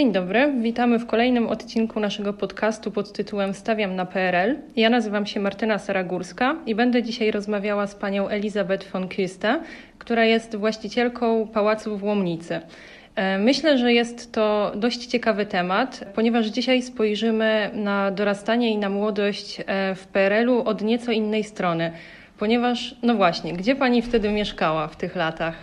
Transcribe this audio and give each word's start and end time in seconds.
Dzień 0.00 0.12
dobry, 0.12 0.52
witamy 0.60 0.98
w 0.98 1.06
kolejnym 1.06 1.46
odcinku 1.46 2.00
naszego 2.00 2.32
podcastu 2.32 2.90
pod 2.90 3.12
tytułem 3.12 3.54
Stawiam 3.54 3.96
na 3.96 4.06
PRL. 4.06 4.56
Ja 4.76 4.90
nazywam 4.90 5.26
się 5.26 5.40
Martyna 5.40 5.78
Saragórska 5.78 6.56
i 6.66 6.74
będę 6.74 7.02
dzisiaj 7.02 7.30
rozmawiała 7.30 7.86
z 7.86 7.94
panią 7.94 8.28
Elizabeth 8.28 8.90
von 8.92 9.08
Küste, 9.08 9.60
która 9.98 10.24
jest 10.24 10.56
właścicielką 10.56 11.48
pałacu 11.48 11.98
w 11.98 12.04
Łomnicy. 12.04 12.60
E, 13.14 13.38
myślę, 13.38 13.78
że 13.78 13.92
jest 13.92 14.32
to 14.32 14.72
dość 14.76 15.06
ciekawy 15.06 15.46
temat, 15.46 16.04
ponieważ 16.14 16.46
dzisiaj 16.46 16.82
spojrzymy 16.82 17.70
na 17.74 18.10
dorastanie 18.10 18.70
i 18.70 18.78
na 18.78 18.88
młodość 18.88 19.60
e, 19.66 19.94
w 19.94 20.06
PRL-u 20.06 20.62
od 20.62 20.82
nieco 20.82 21.12
innej 21.12 21.44
strony. 21.44 21.92
Ponieważ, 22.38 22.94
no 23.02 23.14
właśnie, 23.14 23.52
gdzie 23.52 23.76
pani 23.76 24.02
wtedy 24.02 24.32
mieszkała 24.32 24.88
w 24.88 24.96
tych 24.96 25.16
latach? 25.16 25.54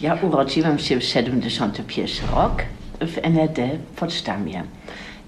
Ja 0.00 0.18
urodziłam 0.22 0.78
się 0.78 1.00
w 1.00 1.04
71 1.04 2.30
rok 2.30 2.62
w 3.00 3.18
NRD 3.22 3.68
w 3.92 3.98
Potsdamie. 3.98 4.62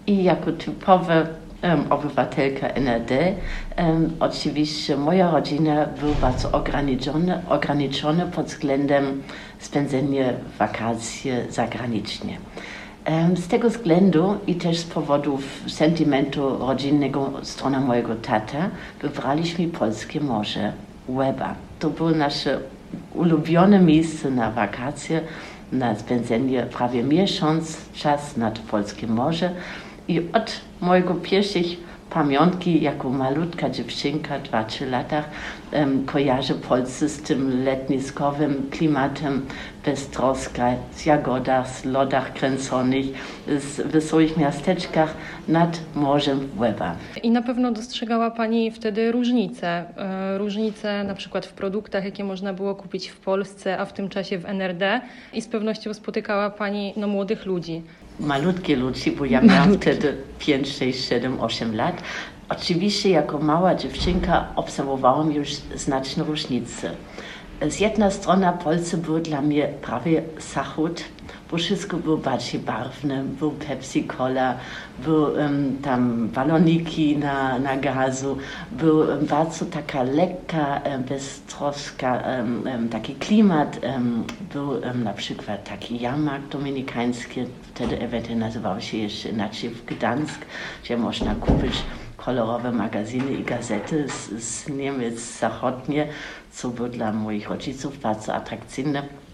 I 0.06 0.24
jako 0.24 0.52
typowa 0.52 1.14
um, 1.62 1.92
obywatelka 1.92 2.68
NRD, 2.68 3.34
um, 3.78 4.12
oczywiście 4.20 4.96
moja 4.96 5.30
rodzina 5.30 5.86
była 5.86 6.14
bardzo 6.14 6.52
ograniczona, 6.52 7.42
ograniczona 7.48 8.26
pod 8.26 8.46
względem 8.46 9.22
spędzenia 9.58 10.32
wakacji 10.58 11.30
zagranicznie. 11.50 12.38
Um, 13.06 13.36
z 13.36 13.48
tego 13.48 13.70
względu 13.70 14.38
i 14.46 14.54
też 14.54 14.78
z 14.78 14.84
powodów 14.84 15.62
sentymentu 15.66 16.58
rodzinnego 16.58 17.32
strony 17.42 17.80
mojego 17.80 18.14
tata 18.14 18.70
wybraliśmy 19.02 19.68
polskie 19.68 20.20
morze 20.20 20.72
Łeba. 21.08 21.54
To 21.78 21.90
było 21.90 22.10
nasze 22.10 22.60
ulubione 23.14 23.80
miejsce 23.80 24.30
na 24.30 24.50
wakacje, 24.50 25.20
na 25.72 25.96
spędzenie 25.96 26.62
prawie 26.62 27.02
miesiąc 27.02 27.76
czas 27.94 28.36
nad 28.36 28.58
polskim 28.58 29.10
morze. 29.10 29.50
I 30.08 30.20
od 30.32 30.60
mojego 30.80 31.14
pierwszych 31.14 31.87
pamiątki 32.10 32.82
jako 32.82 33.10
malutka 33.10 33.70
dziewczynka, 33.70 34.38
2-3 34.40 34.90
lata, 34.90 35.24
um, 35.72 36.06
kojarzę 36.06 36.54
Polsce 36.54 37.08
z 37.08 37.22
tym 37.22 37.64
letniskowym 37.64 38.68
klimatem, 38.70 39.46
bez 39.84 40.08
troska, 40.08 40.74
z 40.92 41.06
jagodach, 41.06 41.68
z 41.68 41.84
lodach 41.84 42.32
kręconych, 42.32 43.06
z 43.46 43.80
wesołych 43.80 44.36
miasteczkach 44.36 45.14
nad 45.48 45.80
morzem 45.94 46.48
Łeba. 46.58 46.96
I 47.22 47.30
na 47.30 47.42
pewno 47.42 47.72
dostrzegała 47.72 48.30
Pani 48.30 48.70
wtedy 48.70 49.12
różnice. 49.12 49.84
E, 49.96 50.38
różnice 50.38 51.04
na 51.04 51.14
przykład 51.14 51.46
w 51.46 51.52
produktach, 51.52 52.04
jakie 52.04 52.24
można 52.24 52.52
było 52.52 52.74
kupić 52.74 53.08
w 53.08 53.16
Polsce, 53.16 53.78
a 53.78 53.84
w 53.84 53.92
tym 53.92 54.08
czasie 54.08 54.38
w 54.38 54.46
NRD 54.46 55.00
i 55.32 55.42
z 55.42 55.48
pewnością 55.48 55.94
spotykała 55.94 56.50
Pani 56.50 56.92
no, 56.96 57.06
młodych 57.06 57.46
ludzi 57.46 57.82
malutkie 58.20 58.76
ludzi, 58.76 59.12
bo 59.12 59.24
ja 59.24 59.40
miałam 59.40 59.74
wtedy 59.74 60.16
5, 60.38 60.68
6, 60.76 61.08
7, 61.08 61.40
8 61.40 61.76
lat. 61.76 62.02
Oczywiście 62.48 63.10
jako 63.10 63.38
mała 63.38 63.74
dziewczynka 63.74 64.48
obserwowałam 64.56 65.32
już 65.32 65.48
znaczne 65.74 66.24
różnice. 66.24 66.90
Z 67.68 67.80
jednej 67.80 68.12
strony 68.12 68.52
Polsce 68.64 68.96
był 68.96 69.20
dla 69.20 69.42
mnie 69.42 69.68
prawie 69.82 70.22
zachód, 70.54 71.04
bo 71.50 71.56
wszystko 71.56 71.96
było 71.96 72.16
bardziej 72.16 72.60
barwne. 72.60 73.24
Był 73.24 73.50
Pepsi 73.50 74.04
Cola, 74.04 74.54
był 74.98 75.22
um, 75.22 75.78
tam 75.82 76.28
baloniki 76.28 77.16
na, 77.16 77.58
na 77.58 77.76
gazu, 77.76 78.38
był 78.72 78.98
um, 78.98 79.26
bardzo 79.26 79.66
taka 79.66 80.02
lekka, 80.02 80.80
um, 80.84 81.02
beztroska, 81.02 82.22
um, 82.64 82.88
taki 82.88 83.14
klimat. 83.14 83.80
był 84.52 84.80
na 84.94 85.12
przykład 85.12 85.68
taki 85.68 86.00
jarmark 86.00 86.48
dominikański, 86.48 87.40
wtedy 87.74 88.00
ewentualnie 88.00 88.44
nazywał 88.44 88.80
się 88.80 88.96
jeszcze 88.96 89.28
inaczej 89.28 89.70
w 89.70 89.84
Gdańsk, 89.84 90.46
gdzie 90.84 90.96
można 90.96 91.34
kupić 91.34 91.82
kolorowe 92.16 92.72
magazyny 92.72 93.32
i 93.32 93.44
gazety 93.44 94.08
z, 94.08 94.42
z 94.44 94.68
Niemiec 94.68 95.38
zachodnie, 95.38 96.08
co 96.52 96.68
było 96.68 96.88
dla 96.88 97.12
moich 97.12 97.48
rodziców 97.48 98.00
bardzo 98.00 98.34
atrakcyjne. 98.34 99.27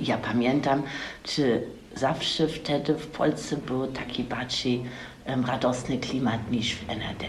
Ja 0.00 0.18
pamiętam, 0.18 0.82
czy 1.22 1.62
zawsze 1.94 2.48
wtedy 2.48 2.94
w 2.94 3.06
Polsce 3.06 3.56
był 3.56 3.86
taki 3.86 4.24
bardziej 4.24 4.82
um, 5.26 5.44
radosny 5.44 5.98
klimat 5.98 6.50
niż 6.50 6.74
w 6.74 6.90
NRD. 6.90 7.26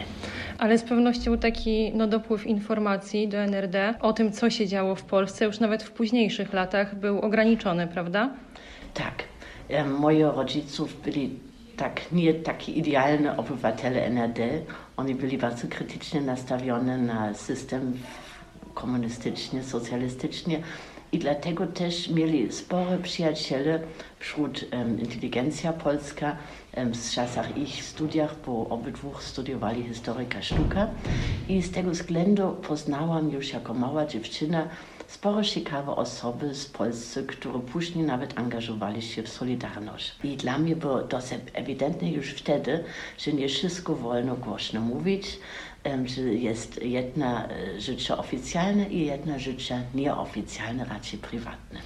Ale 0.58 0.78
z 0.78 0.84
pewnością 0.84 1.38
taki 1.38 1.92
no, 1.94 2.08
dopływ 2.08 2.48
informacji 2.48 3.28
do 3.28 3.38
NRD 3.38 3.94
o 4.02 4.14
tym, 4.14 4.32
co 4.32 4.50
się 4.50 4.68
działo 4.68 4.96
w 4.96 5.04
Polsce, 5.04 5.46
już 5.46 5.60
nawet 5.60 5.84
w 5.84 5.92
późniejszych 5.92 6.54
latach 6.54 6.96
był 6.96 7.20
ograniczony, 7.20 7.88
prawda? 7.88 8.30
Tak. 8.94 9.24
Um, 9.70 9.92
moi 9.92 10.24
rodziców 10.24 11.02
byli 11.02 11.40
tak 11.78 12.12
nie 12.12 12.34
taki 12.34 12.80
idealny 12.80 13.38
obywatele 13.38 14.06
NRD. 14.06 14.50
Oni 14.98 15.16
byli 15.16 15.38
bardzo 15.38 15.68
krytycznie 15.68 16.22
nastawione 16.22 16.98
na 16.98 17.34
system 17.34 17.94
komunistyczny, 18.74 19.64
socjalistyczny 19.64 20.62
i 21.12 21.20
dlatego 21.20 21.68
też 21.68 22.10
mieli 22.10 22.52
spore 22.52 22.98
przyjaciele 22.98 23.80
wśród 24.20 24.66
um, 24.74 25.00
inteligencja 25.00 25.74
polska 25.74 26.38
um, 26.78 26.96
z 26.96 27.14
czasach 27.14 27.58
ich 27.58 27.84
studiach, 27.84 28.36
bo 28.46 28.70
obydwu 28.70 29.12
studiowali 29.20 29.84
historyka 29.84 30.42
sztuka 30.42 30.88
i 31.50 31.62
z 31.62 31.72
tego 31.72 31.92
względu 31.92 32.52
poznałam 32.52 33.32
już 33.32 33.54
jako 33.54 33.74
mała 33.74 34.06
dziewczyna 34.06 34.68
sporo 35.08 35.44
ciekawe 35.44 35.96
osoby 35.96 36.56
z 36.56 36.66
Polski, 36.66 37.20
które 37.28 37.60
później 37.60 38.06
nawet 38.06 38.40
angażowali 38.40 39.02
się 39.02 39.24
w 39.24 39.30
Solidarność. 39.30 40.16
I 40.24 40.38
dla 40.38 40.58
mnie 40.58 40.76
było 40.76 41.04
dosyć 41.04 41.40
ewidentne 41.54 42.12
już 42.12 42.30
wtedy, 42.30 42.84
że 43.18 43.34
nie 43.34 43.48
wszystko 43.48 43.96
wolno 43.96 44.36
głośno 44.36 44.82
mówić, 44.82 45.40
jest 46.32 46.84
jedna 46.84 47.48
życie 47.78 48.18
oficjalne 48.18 48.90
i 48.90 49.06
jedna 49.06 49.40
życie 49.40 49.82
nieoficjalne, 49.96 50.86
raczej 50.86 51.20
prywatne. 51.20 51.80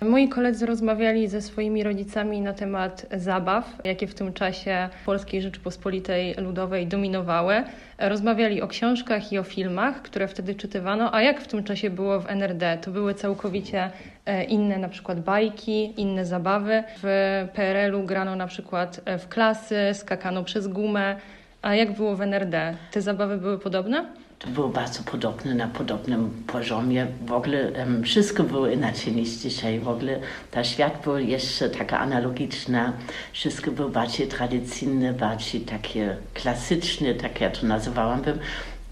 Moi 0.00 0.28
koledzy 0.28 0.66
rozmawiali 0.66 1.28
ze 1.28 1.42
swoimi 1.42 1.82
rodzicami 1.82 2.40
na 2.40 2.52
temat 2.52 3.06
zabaw, 3.16 3.76
jakie 3.84 4.06
w 4.06 4.14
tym 4.14 4.32
czasie 4.32 4.88
Polskiej 5.06 5.42
Rzeczypospolitej 5.42 6.34
Ludowej 6.34 6.86
dominowały. 6.86 7.64
Rozmawiali 7.98 8.62
o 8.62 8.68
książkach 8.68 9.32
i 9.32 9.38
o 9.38 9.42
filmach, 9.42 10.02
które 10.02 10.28
wtedy 10.28 10.54
czytywano, 10.54 11.14
a 11.14 11.22
jak 11.22 11.40
w 11.40 11.46
tym 11.46 11.64
czasie 11.64 11.90
było 11.90 12.20
w 12.20 12.30
NRD? 12.30 12.78
To 12.82 12.90
były 12.90 13.14
całkowicie 13.14 13.90
e, 14.26 14.44
inne 14.44 14.78
na 14.78 14.88
przykład 14.88 15.20
bajki, 15.20 16.00
inne 16.00 16.26
zabawy. 16.26 16.84
W 17.02 17.48
PRL-u 17.54 18.02
grano 18.02 18.36
na 18.36 18.46
przykład 18.46 19.00
e, 19.04 19.18
w 19.18 19.28
klasy, 19.28 19.76
skakano 19.92 20.44
przez 20.44 20.68
gumę. 20.68 21.16
A 21.66 21.74
jak 21.74 21.96
było 21.96 22.16
w 22.16 22.20
NRD? 22.20 22.76
Te 22.90 23.02
zabawy 23.02 23.38
były 23.38 23.58
podobne? 23.58 24.04
To 24.38 24.48
było 24.48 24.68
bardzo 24.68 25.02
podobne, 25.02 25.54
na 25.54 25.68
podobnym 25.68 26.30
poziomie. 26.46 27.06
W 27.26 27.32
ogóle 27.32 27.70
um, 27.70 28.02
wszystko 28.02 28.42
było 28.42 28.68
inaczej 28.68 29.12
niż 29.12 29.28
dzisiaj. 29.28 29.80
W 29.80 29.88
ogóle 29.88 30.20
ta 30.50 30.64
świat 30.64 31.00
był 31.04 31.18
jeszcze 31.18 31.70
taka 31.70 31.98
analogiczna. 31.98 32.92
Wszystko 33.32 33.70
było 33.70 33.88
bardziej 33.88 34.28
tradycyjne, 34.28 35.12
bardziej 35.12 35.60
takie 35.60 36.16
klasyczne, 36.34 37.14
tak 37.14 37.40
ja 37.40 37.50
to 37.50 37.66
nazywałam. 37.66 38.22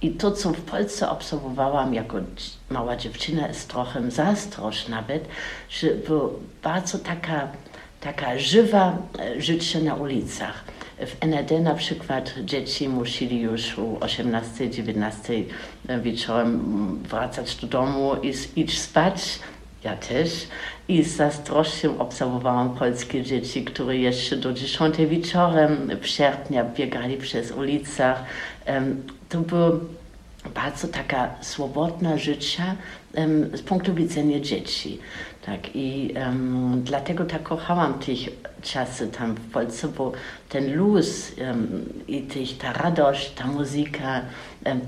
I 0.03 0.11
to, 0.11 0.33
co 0.33 0.53
w 0.53 0.61
Polsce 0.61 1.11
obserwowałam 1.11 1.95
jako 1.95 2.17
mała 2.71 2.97
dziewczyna, 2.97 3.49
jest 3.49 3.69
trochę 3.69 4.11
zazdrość 4.11 4.89
nawet, 4.89 5.29
że 5.71 5.87
było 5.91 6.41
bardzo 6.63 6.99
taka, 6.99 7.49
taka 8.01 8.39
żywa 8.39 8.99
e, 9.19 9.41
życie 9.41 9.81
na 9.81 9.95
ulicach 9.95 10.74
w 11.07 11.17
NRD 11.21 11.61
na 11.61 11.75
przykład 11.75 12.35
dzieci 12.45 12.89
musieli 12.89 13.41
już 13.41 13.79
o 13.79 13.83
18-19 13.83 15.45
wieczorem 16.03 17.03
wracać 17.09 17.57
do 17.57 17.67
domu 17.67 18.13
i 18.23 18.61
iść 18.61 18.81
spać. 18.81 19.39
Ja 19.85 19.97
też. 19.97 20.49
I 20.89 21.03
z 21.03 21.17
zazdrością 21.17 21.99
obserwowałam 21.99 22.75
polskie 22.75 23.23
dzieci, 23.23 23.65
które 23.65 23.97
jeszcze 23.97 24.37
do 24.37 24.53
10 24.53 24.97
wieczorem 24.97 25.91
w 26.01 26.07
sierpnia 26.07 26.65
biegali 26.65 27.17
przez 27.17 27.53
ulicach. 27.53 28.25
To 29.29 29.41
było 29.41 29.71
bardzo 30.55 30.89
taka 30.89 31.35
swobodna 31.41 32.19
życie 32.19 32.63
um, 33.15 33.57
z 33.57 33.63
punktu 33.63 33.95
widzenia 33.95 34.41
dzieci. 34.41 34.99
Tak, 35.47 35.61
I 35.75 36.15
dlatego 36.77 37.25
tak 37.25 37.43
kochałam 37.43 37.95
tych 37.95 38.19
czasy 38.65 39.09
tam 39.09 39.35
w 39.35 39.51
Polsce, 39.51 39.89
bo 39.89 40.13
ten 40.49 40.77
luz 40.77 41.33
um, 41.39 41.85
i 42.09 42.23
tych, 42.23 42.59
ta 42.59 42.73
radość, 42.73 43.31
ta 43.31 43.47
muzyka, 43.47 44.21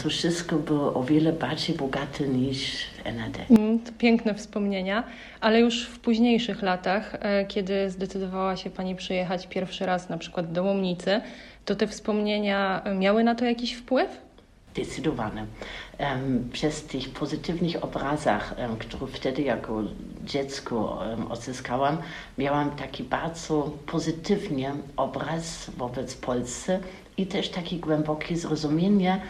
to 0.02 0.08
wszystko 0.08 0.56
było 0.56 0.94
o 0.94 1.02
wiele 1.02 1.32
bardziej 1.32 1.76
bogate 1.76 2.28
niż 2.28 2.87
NAD. 3.05 3.50
Mm, 3.50 3.78
to 3.78 3.93
piękne 3.99 4.34
wspomnienia, 4.34 5.05
ale 5.40 5.61
już 5.61 5.87
w 5.87 5.99
późniejszych 5.99 6.62
latach, 6.62 7.14
e, 7.20 7.44
kiedy 7.44 7.90
zdecydowała 7.90 8.56
się 8.56 8.70
Pani 8.70 8.96
przyjechać 8.96 9.46
pierwszy 9.46 9.87
raz 9.87 10.08
na 10.08 10.19
przykład 10.19 10.52
do 10.52 10.64
Łomnicy, 10.64 11.20
to 11.64 11.76
te 11.76 11.87
wspomnienia 11.87 12.82
miały 12.99 13.25
na 13.25 13.34
to 13.34 13.44
jakiś 13.44 13.75
wpływ? 13.75 14.25
Zdecydowane. 14.76 15.46
Przez 16.52 16.82
tych 16.82 17.08
pozytywnych 17.08 17.84
obrazach, 17.84 18.55
które 18.78 19.06
wtedy 19.12 19.43
jako 19.43 19.82
dziecko 20.25 21.02
odzyskałam, 21.31 21.99
miałam 22.38 22.70
taki 22.70 23.05
bardzo 23.05 23.73
pozytywny 23.87 24.73
obraz 24.96 25.70
wobec 25.76 26.14
Polsce 26.14 26.81
i 27.17 27.26
też 27.26 27.49
takie 27.49 27.76
głębokie 27.76 28.37
zrozumienie, 28.37 29.20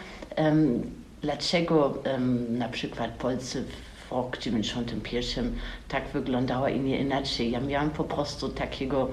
dlaczego 1.21 1.93
na 2.49 2.69
przykład 2.69 3.11
Polscy 3.11 3.63
w 4.07 4.11
roku 4.11 4.37
91 4.41 5.55
tak 5.87 6.07
wyglądała 6.07 6.69
i 6.69 6.79
nie 6.79 6.99
inaczej. 6.99 7.51
Ja 7.51 7.59
miałam 7.59 7.89
po 7.89 8.03
prostu 8.03 8.49
takiego, 8.49 9.07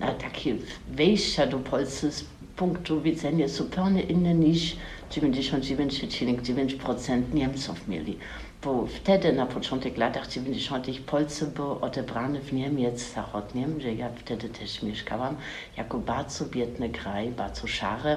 na, 0.00 0.12
takie 0.12 0.54
wejścia 0.88 1.46
do 1.46 1.58
Polski 1.58 2.10
z 2.10 2.24
punktu 2.56 3.00
widzenia 3.00 3.48
zupełnie 3.48 4.02
inne 4.02 4.34
niż 4.34 4.76
99,9% 5.10 7.34
Niemców 7.34 7.88
mieli. 7.88 8.18
Bo 8.62 8.86
wtedy, 8.86 9.32
na 9.32 9.46
początek 9.46 9.96
latach 9.96 10.28
90. 10.28 10.86
Polsce 11.06 11.46
były 11.46 11.80
odebrane 11.80 12.40
w 12.40 12.52
Niemiec 12.52 13.14
Zachodnim, 13.14 13.78
gdzie 13.78 13.94
ja 13.94 14.08
wtedy 14.16 14.48
też 14.48 14.82
mieszkałam, 14.82 15.36
jako 15.76 15.98
bardzo 15.98 16.44
biedny 16.44 16.88
kraj, 16.88 17.30
bardzo 17.30 17.66
szary, 17.66 18.16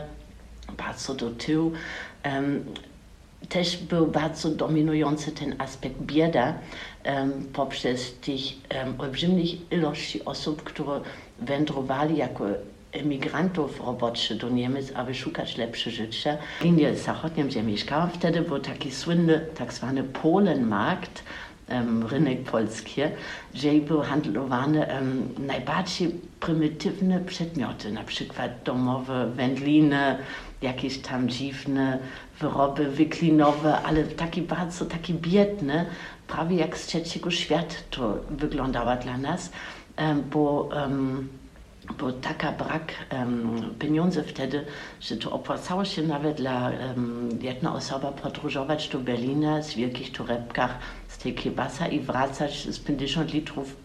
bardzo 0.77 1.13
do 1.13 1.29
tyłu. 1.29 1.71
Um, 2.25 2.65
też 3.49 3.77
był 3.77 4.07
bardzo 4.07 4.49
dominujący 4.49 5.31
ten 5.31 5.55
aspekt 5.57 6.01
bieda 6.01 6.53
um, 7.05 7.31
poprzez 7.53 8.13
tych 8.13 8.41
um, 8.85 9.01
olbrzymich 9.01 9.71
ilości 9.71 10.25
osób, 10.25 10.63
które 10.63 11.01
wędrowali 11.39 12.17
jako 12.17 12.45
emigrantów 12.91 13.79
roboczych 13.79 14.37
do 14.37 14.49
Niemiec, 14.49 14.91
aby 14.95 15.15
szukać 15.15 15.57
lepsze 15.57 15.91
życia. 15.91 16.37
W 16.59 16.63
linie 16.63 16.95
zachodniej, 16.95 17.45
gdzie 17.47 17.63
mieszkałam, 17.63 18.09
wtedy 18.09 18.41
był 18.41 18.59
taki 18.59 18.91
słynny 18.91 19.45
tak 19.55 19.73
zwany 19.73 20.03
Polenmarkt, 20.03 21.23
um, 21.69 22.07
rynek 22.07 22.43
polski, 22.43 23.01
gdzie 23.53 23.73
były 23.81 24.05
handlowane 24.05 24.87
um, 24.87 25.29
najbardziej 25.47 26.15
prymitywne 26.39 27.19
przedmioty, 27.19 27.91
na 27.91 28.03
przykład 28.03 28.51
domowe 28.65 29.31
wędliny, 29.31 30.17
jakieś 30.61 30.97
tam 30.97 31.29
dziwne 31.29 31.99
wyroby 32.39 32.89
wyklinowe, 32.89 33.81
ale 33.81 34.03
takie 34.03 34.41
bardzo 34.41 34.85
takie 34.85 35.13
biedne, 35.13 35.85
prawie 36.27 36.57
jak 36.57 36.77
z 36.77 36.85
trzeciego 36.85 37.31
świata 37.31 37.75
to 37.89 38.17
wyglądało 38.29 38.95
dla 38.95 39.17
nas, 39.17 39.51
um, 39.97 40.23
bo 40.31 40.61
um, 40.61 41.27
bo 41.97 42.11
taka 42.11 42.51
brak 42.51 42.93
um, 43.11 43.75
pieniędzy 43.79 44.23
wtedy, 44.23 44.65
że 45.01 45.17
to 45.17 45.31
opłacało 45.31 45.85
się 45.85 46.01
nawet 46.01 46.37
dla 46.37 46.71
um, 46.95 47.73
osoba 47.73 48.11
podróżować 48.11 48.89
do 48.89 48.99
Berlina 48.99 49.61
z 49.61 49.73
wielkich 49.73 50.11
torebkach 50.11 50.79
z 51.07 51.17
tej 51.17 51.33
kiebasa 51.33 51.87
i 51.87 51.99
wracać 51.99 52.67
z 52.67 52.79
50 52.79 53.33
litrów 53.33 53.75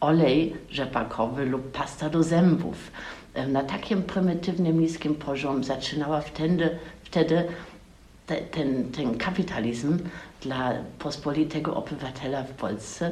olej 0.00 0.56
rzepakowy 0.70 1.46
lub 1.46 1.72
pasta 1.72 2.10
do 2.10 2.22
zębów. 2.22 2.90
Um, 3.34 3.52
na 3.52 3.62
takim 3.62 4.02
prymitywnym, 4.02 4.80
niskim 4.80 5.14
poziomie 5.14 5.64
zaczynała 5.64 6.20
wtedy, 6.20 6.78
wtedy 7.02 7.44
te, 8.26 8.36
ten, 8.36 8.92
ten 8.92 9.18
kapitalizm 9.18 9.98
dla 10.40 10.72
pospolitego 10.98 11.74
obywatela 11.74 12.42
w 12.42 12.50
Polsce 12.50 13.10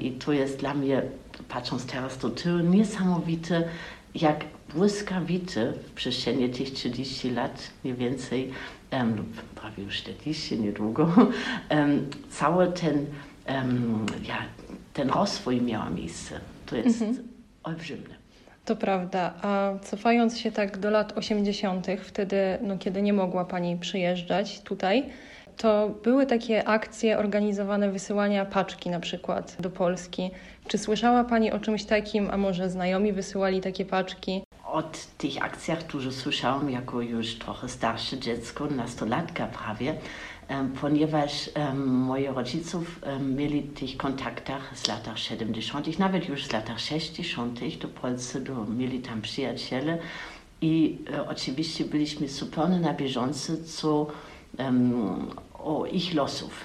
i 0.00 0.12
to 0.12 0.32
jest 0.32 0.58
dla 0.58 0.74
mnie, 0.74 1.02
patrząc 1.48 1.86
teraz 1.86 2.18
do 2.18 2.30
tyłu, 2.30 2.58
niesamowite, 2.58 3.68
jak 4.14 4.44
błyskawice 4.74 5.72
w 5.72 5.92
przestrzeni 5.92 6.50
tych 6.50 6.72
30 6.72 7.30
lat, 7.30 7.70
mniej 7.84 7.96
więcej, 7.96 8.50
um, 8.92 9.16
lub 9.16 9.26
prawie 9.40 9.82
już 9.82 9.96
40 9.96 10.60
niedługo, 10.60 11.14
um, 11.70 12.10
cały 12.30 12.72
ten, 12.72 13.06
um, 13.48 14.06
ja, 14.28 14.38
ten 14.92 15.10
rozwój 15.10 15.60
miał 15.60 15.92
miejsce. 15.94 16.40
To 16.66 16.76
jest 16.76 17.02
mhm. 17.02 17.28
olbrzymne. 17.62 18.16
To 18.64 18.76
prawda. 18.76 19.34
A 19.42 19.72
cofając 19.82 20.38
się 20.38 20.52
tak 20.52 20.78
do 20.78 20.90
lat 20.90 21.12
80., 21.18 21.86
wtedy, 22.04 22.36
no, 22.62 22.78
kiedy 22.78 23.02
nie 23.02 23.12
mogła 23.12 23.44
Pani 23.44 23.76
przyjeżdżać 23.76 24.60
tutaj, 24.60 25.04
to 25.56 25.90
były 26.02 26.26
takie 26.26 26.68
akcje 26.68 27.18
organizowane 27.18 27.90
wysyłania 27.90 28.44
paczki 28.44 28.90
na 28.90 29.00
przykład 29.00 29.56
do 29.60 29.70
Polski. 29.70 30.30
Czy 30.68 30.78
słyszała 30.78 31.24
Pani 31.24 31.52
o 31.52 31.58
czymś 31.58 31.84
takim, 31.84 32.30
a 32.30 32.36
może 32.36 32.70
znajomi 32.70 33.12
wysyłali 33.12 33.60
takie 33.60 33.84
paczki? 33.84 34.42
O 34.64 34.82
tych 35.18 35.44
akcjach 35.44 35.86
dużo 35.86 36.12
słyszałam 36.12 36.70
jako 36.70 37.00
już 37.00 37.34
trochę 37.34 37.68
starsze 37.68 38.18
dziecko, 38.18 38.66
nastolatka 38.66 39.46
prawie, 39.46 39.94
ponieważ 40.80 41.50
moi 41.76 42.26
rodziców 42.26 43.00
mieli 43.20 43.62
w 43.62 43.78
tych 43.78 43.96
kontaktach 43.96 44.78
z 44.78 44.88
latach 44.88 45.18
70., 45.18 45.98
nawet 45.98 46.28
już 46.28 46.46
z 46.46 46.52
latach 46.52 46.80
60. 46.80 47.60
do 47.78 47.88
Polski, 47.88 48.40
do, 48.40 48.64
mieli 48.64 48.98
tam 49.00 49.22
przyjaciele 49.22 49.98
i 50.60 50.98
e, 51.12 51.28
oczywiście 51.28 51.84
byliśmy 51.84 52.28
zupełnie 52.28 52.80
na 52.80 52.94
bieżąco, 52.94 53.52
co 53.66 54.06
o 55.66 55.86
ich 55.86 56.14
losów. 56.14 56.64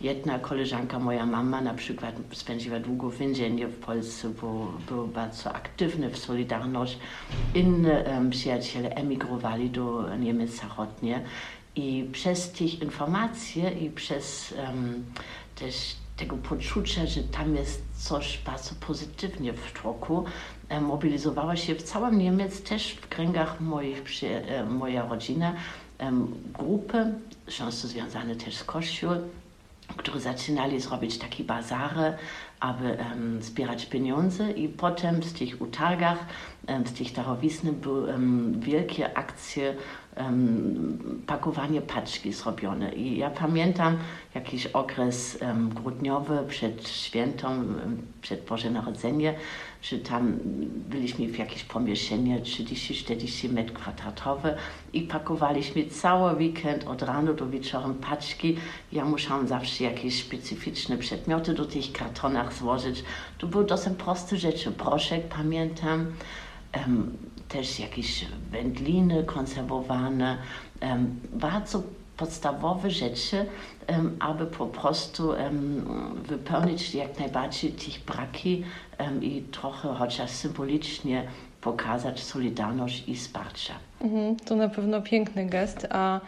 Jedna 0.00 0.38
koleżanka, 0.38 0.98
moja 0.98 1.26
mama 1.26 1.60
na 1.60 1.74
przykład 1.74 2.14
spędziła 2.32 2.80
długo 2.80 3.10
w 3.10 3.16
więzieniu 3.16 3.68
w 3.68 3.76
Polsce, 3.76 4.30
bo 4.42 4.72
był 4.88 5.06
bardzo 5.06 5.52
aktywny 5.52 6.10
w 6.10 6.18
Solidarność. 6.18 6.98
Inne 7.54 8.04
um, 8.04 8.30
przyjaciele 8.30 8.90
emigrowali 8.90 9.70
do 9.70 10.16
Niemiec 10.16 10.50
Zachodnie 10.50 11.24
i 11.76 12.08
przez 12.12 12.52
tych 12.52 12.82
informacje 12.82 13.70
i 13.70 13.90
przez 13.90 14.54
um, 14.66 15.04
też 15.54 15.96
tego 16.16 16.36
poczucia, 16.36 17.06
że 17.06 17.22
tam 17.22 17.56
jest 17.56 17.82
coś 17.96 18.38
bardzo 18.46 18.74
pozytywnie 18.86 19.52
w 19.52 19.82
toku, 19.82 20.24
mobilizowała 20.80 21.56
się 21.56 21.74
w 21.74 21.82
całym 21.82 22.18
Niemiec, 22.18 22.62
też 22.62 22.92
w 22.92 23.08
kręgach 23.08 23.60
moich, 23.60 24.02
moja 24.68 25.08
rodzina, 25.08 25.54
grupy, 26.58 27.14
często 27.46 27.88
związane 27.88 28.36
też 28.36 28.56
z 28.56 28.64
Kościół, 28.64 29.10
które 29.96 30.20
zaczynali 30.20 30.80
zrobić 30.80 31.18
takie 31.18 31.44
bazary, 31.44 32.14
aby 32.60 32.84
um, 32.84 33.42
zbierać 33.42 33.86
pieniądze 33.86 34.50
i 34.52 34.68
potem 34.68 35.22
z 35.22 35.32
tych 35.32 35.62
utargach, 35.62 36.18
um, 36.68 36.86
z 36.86 36.92
tych 36.92 37.12
darowizn 37.12 37.72
były 37.72 38.12
um, 38.12 38.60
wielkie 38.60 39.18
akcje 39.18 39.74
pakowanie 41.26 41.80
paczki 41.80 42.32
zrobione. 42.32 42.92
I 42.92 43.18
ja 43.18 43.30
pamiętam 43.30 43.98
jakiś 44.34 44.66
okres 44.66 45.38
grudniowy 45.74 46.38
przed 46.48 46.88
świętem, 46.88 47.76
przed 48.22 48.44
Boże 48.44 48.70
Narodzenie, 48.70 49.34
że 49.82 49.98
tam 49.98 50.38
byliśmy 50.88 51.26
w 51.26 51.38
jakieś 51.38 51.64
pomieszczeniu 51.64 52.40
30-40 52.40 53.52
metr 53.52 53.72
kwadratowe 53.72 54.56
i 54.92 55.02
pakowaliśmy 55.02 55.86
cały 55.86 56.32
weekend 56.32 56.84
od 56.86 57.02
rana 57.02 57.32
do 57.32 57.48
wieczoru 57.48 57.94
paczki. 57.94 58.56
Ja 58.92 59.04
musiałam 59.04 59.48
zawsze 59.48 59.84
jakieś 59.84 60.24
specyficzne 60.24 60.98
przedmioty 60.98 61.54
do 61.54 61.64
tych 61.64 61.92
kartonach 61.92 62.54
złożyć. 62.54 63.04
To 63.38 63.46
były 63.46 63.66
dosyć 63.66 63.92
proste 63.98 64.36
rzeczy. 64.36 64.70
Proszek 64.70 65.28
pamiętam, 65.28 66.06
um, 66.76 67.16
też 67.48 67.80
jakieś 67.80 68.26
wędliny 68.50 69.24
konserwowane, 69.24 70.38
um, 70.82 71.20
bardzo 71.32 71.82
podstawowe 72.20 72.90
rzeczy, 72.90 73.46
aby 74.18 74.46
po 74.46 74.66
prostu 74.66 75.32
wypełnić 76.28 76.94
jak 76.94 77.18
najbardziej 77.18 77.72
tych 77.72 78.04
braki 78.04 78.64
i 79.20 79.42
trochę 79.42 79.94
chociaż 79.94 80.30
symbolicznie 80.30 81.24
pokazać 81.60 82.22
solidarność 82.22 83.08
i 83.08 83.16
wsparcie. 83.16 83.72
Mhm, 84.00 84.36
to 84.36 84.56
na 84.56 84.68
pewno 84.68 85.02
piękny 85.02 85.46
gest, 85.46 85.86
a 85.90 86.20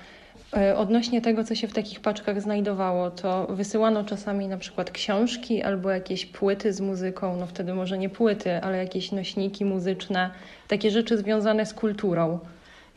E, 0.57 0.77
odnośnie 0.77 1.21
tego, 1.21 1.45
co 1.45 1.55
się 1.55 1.69
w 1.69 1.73
takich 1.73 2.01
paczkach 2.01 2.41
znajdowało, 2.41 3.11
to 3.11 3.47
wysyłano 3.47 4.05
czasami 4.05 4.49
na 4.49 4.57
przykład 4.57 4.91
książki 4.91 5.63
albo 5.63 5.91
jakieś 5.91 6.27
płyty 6.27 6.73
z 6.73 6.81
muzyką, 6.81 7.37
no 7.37 7.47
wtedy 7.47 7.75
może 7.75 7.99
nie 7.99 8.09
płyty, 8.09 8.63
ale 8.63 8.79
jakieś 8.79 9.13
nośniki 9.13 9.65
muzyczne, 9.65 10.31
takie 10.69 10.91
rzeczy 10.91 11.19
związane 11.19 11.67
z 11.67 11.75
kulturą. 11.75 12.39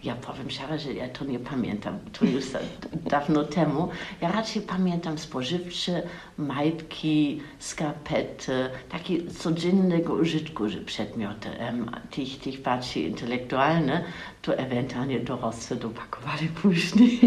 Ja 0.03 0.15
powiem 0.15 0.49
szczerze, 0.49 0.79
że 0.79 0.93
ja 0.93 1.09
to 1.09 1.25
nie 1.25 1.39
pamiętam. 1.39 1.99
To 2.19 2.25
już 2.25 2.45
dawno 2.93 3.43
temu. 3.43 3.89
Ja 4.21 4.31
raczej 4.31 4.61
pamiętam 4.61 5.17
spożywcze, 5.17 6.03
majtki, 6.37 7.41
skarpety, 7.59 8.69
takie 8.89 9.27
codziennego 9.27 10.13
użytku 10.13 10.63
przedmioty. 10.85 11.49
Um, 11.59 11.91
tych, 12.11 12.39
tych 12.39 12.61
bardziej 12.61 13.09
intelektualne, 13.09 14.03
to 14.45 14.57
ewentualnie 14.57 15.19
dorosłe 15.19 15.77
dopakowali 15.77 16.47
później. 16.47 17.19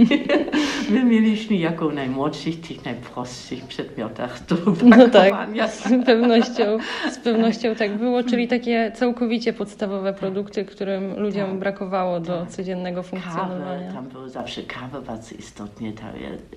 My 0.90 1.04
mieliśmy 1.04 1.56
jako 1.56 1.90
najmłodszych 1.90 2.60
tych 2.60 2.84
najprostszych 2.84 3.64
przedmiotach 3.64 4.46
do 4.46 4.56
No 4.96 5.08
tak, 5.08 5.48
z 5.70 6.06
pewnością, 6.06 6.78
z 7.10 7.18
pewnością 7.18 7.74
tak 7.74 7.98
było, 7.98 8.22
czyli 8.22 8.48
takie 8.48 8.92
całkowicie 8.94 9.52
podstawowe 9.52 10.12
produkty, 10.12 10.64
którym 10.64 11.20
ludziom 11.20 11.50
tak. 11.50 11.58
brakowało 11.58 12.20
do 12.20 12.46
codziennego 12.46 12.78
codziennego 12.78 13.02
funkcjonowania. 13.02 13.80
Kawy, 13.80 13.94
tam 13.94 14.08
były 14.08 14.30
zawsze 14.30 14.62
kawy 14.62 15.02
bardzo 15.02 15.34
istotnie, 15.34 15.92
tam, 15.92 16.12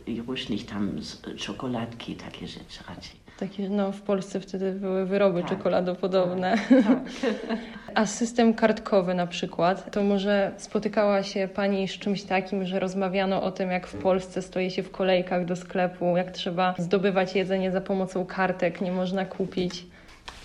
i 0.08 0.22
różnych 0.22 0.66
tam 0.66 0.92
czekoladki, 1.38 2.16
takie 2.16 2.48
rzeczy 2.48 2.84
raczej. 2.90 3.16
Takie, 3.42 3.70
no 3.70 3.92
w 3.92 4.02
Polsce 4.02 4.40
wtedy 4.40 4.72
były 4.72 5.06
wyroby 5.06 5.42
tak, 5.42 5.50
czekoladopodobne. 5.50 6.58
Tak, 6.70 6.84
tak. 6.84 7.60
A 7.96 8.06
system 8.06 8.54
kartkowy 8.54 9.14
na 9.14 9.28
przykład, 9.28 9.92
to 9.92 10.04
może 10.04 10.52
spotykała 10.58 11.24
się 11.24 11.50
Pani 11.56 11.88
z 11.88 11.92
czymś 11.92 12.24
takim, 12.24 12.66
że 12.66 12.80
rozmawiano 12.80 13.44
o 13.44 13.52
tym, 13.52 13.72
jak 13.72 13.88
w 13.88 13.96
Polsce 13.96 14.42
stoi 14.42 14.72
się 14.72 14.84
w 14.84 14.92
kolejkach 14.92 15.46
do 15.46 15.56
sklepu, 15.56 16.18
jak 16.18 16.32
trzeba 16.32 16.76
zdobywać 16.78 17.36
jedzenie 17.36 17.72
za 17.72 17.82
pomocą 17.82 18.26
kartek, 18.26 18.82
nie 18.82 18.92
można 18.92 19.26
kupić. 19.26 19.86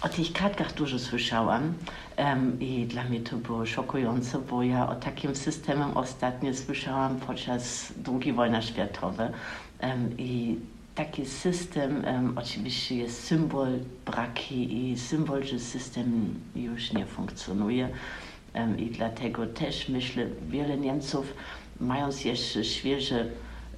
O 0.03 0.09
tych 0.09 0.33
kartkach 0.33 0.73
dużo 0.73 0.99
słyszałam 0.99 1.75
um, 2.19 2.61
i 2.61 2.87
dla 2.87 3.05
mnie 3.05 3.21
to 3.21 3.37
było 3.37 3.67
szokujące, 3.67 4.39
bo 4.39 4.63
ja 4.63 4.89
o 4.89 4.95
takim 4.95 5.37
systemie 5.37 5.87
ostatnio 5.95 6.55
słyszałam 6.55 7.17
podczas 7.17 7.93
II 8.23 8.33
wojny 8.33 8.63
światowej 8.63 9.29
um, 9.83 10.19
i 10.19 10.59
taki 10.97 11.27
system 11.27 12.05
um, 12.05 12.39
oczywiście 12.39 12.97
jest 12.97 13.25
symbol 13.25 13.69
braki 14.07 14.91
i 14.91 14.99
symbol, 14.99 15.45
że 15.45 15.59
system 15.59 16.35
już 16.55 16.93
nie 16.93 17.07
funkcjonuje. 17.07 17.89
Um, 18.55 18.79
I 18.79 18.87
dlatego 18.87 19.47
też 19.47 19.89
myślę, 19.89 20.27
wiele 20.49 20.77
Niemców, 20.77 21.35
mając 21.81 22.25
jeszcze 22.25 22.65
świeże 22.65 23.27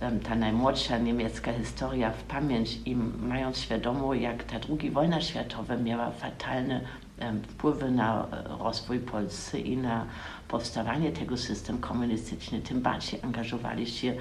um, 0.01 0.21
ta 0.21 0.35
najmłodsza 0.35 0.99
niemiecka 0.99 1.53
historia 1.53 2.11
w 2.11 2.23
pamięć 2.23 2.79
i 2.87 2.97
mając 3.21 3.59
świadomość, 3.59 4.23
jak 4.23 4.45
ta 4.45 4.59
druga 4.59 4.91
wojna 4.91 5.21
światowa 5.21 5.77
miała 5.77 6.11
fatalne 6.11 6.81
wpływy 7.49 7.91
na 7.91 8.27
e, 8.27 8.59
rozwój 8.59 8.99
Polski 8.99 9.73
i 9.73 9.77
na 9.77 10.07
powstawanie 10.49 11.13
tego 11.13 11.37
systemu 11.37 11.79
komunistycznego, 11.79 12.67
tym 12.67 12.81
bardziej 12.81 13.21
angażowali 13.23 13.87
się 13.87 14.15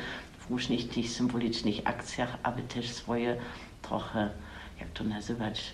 różnych 0.50 0.90
tych 0.90 1.10
symbolicznych 1.10 1.76
akcjach, 1.84 2.38
aby 2.44 2.62
też 2.62 2.90
swoje 2.90 3.36
trochę, 3.82 4.30
jak 4.80 4.90
to 4.90 5.04
nazywać, 5.04 5.74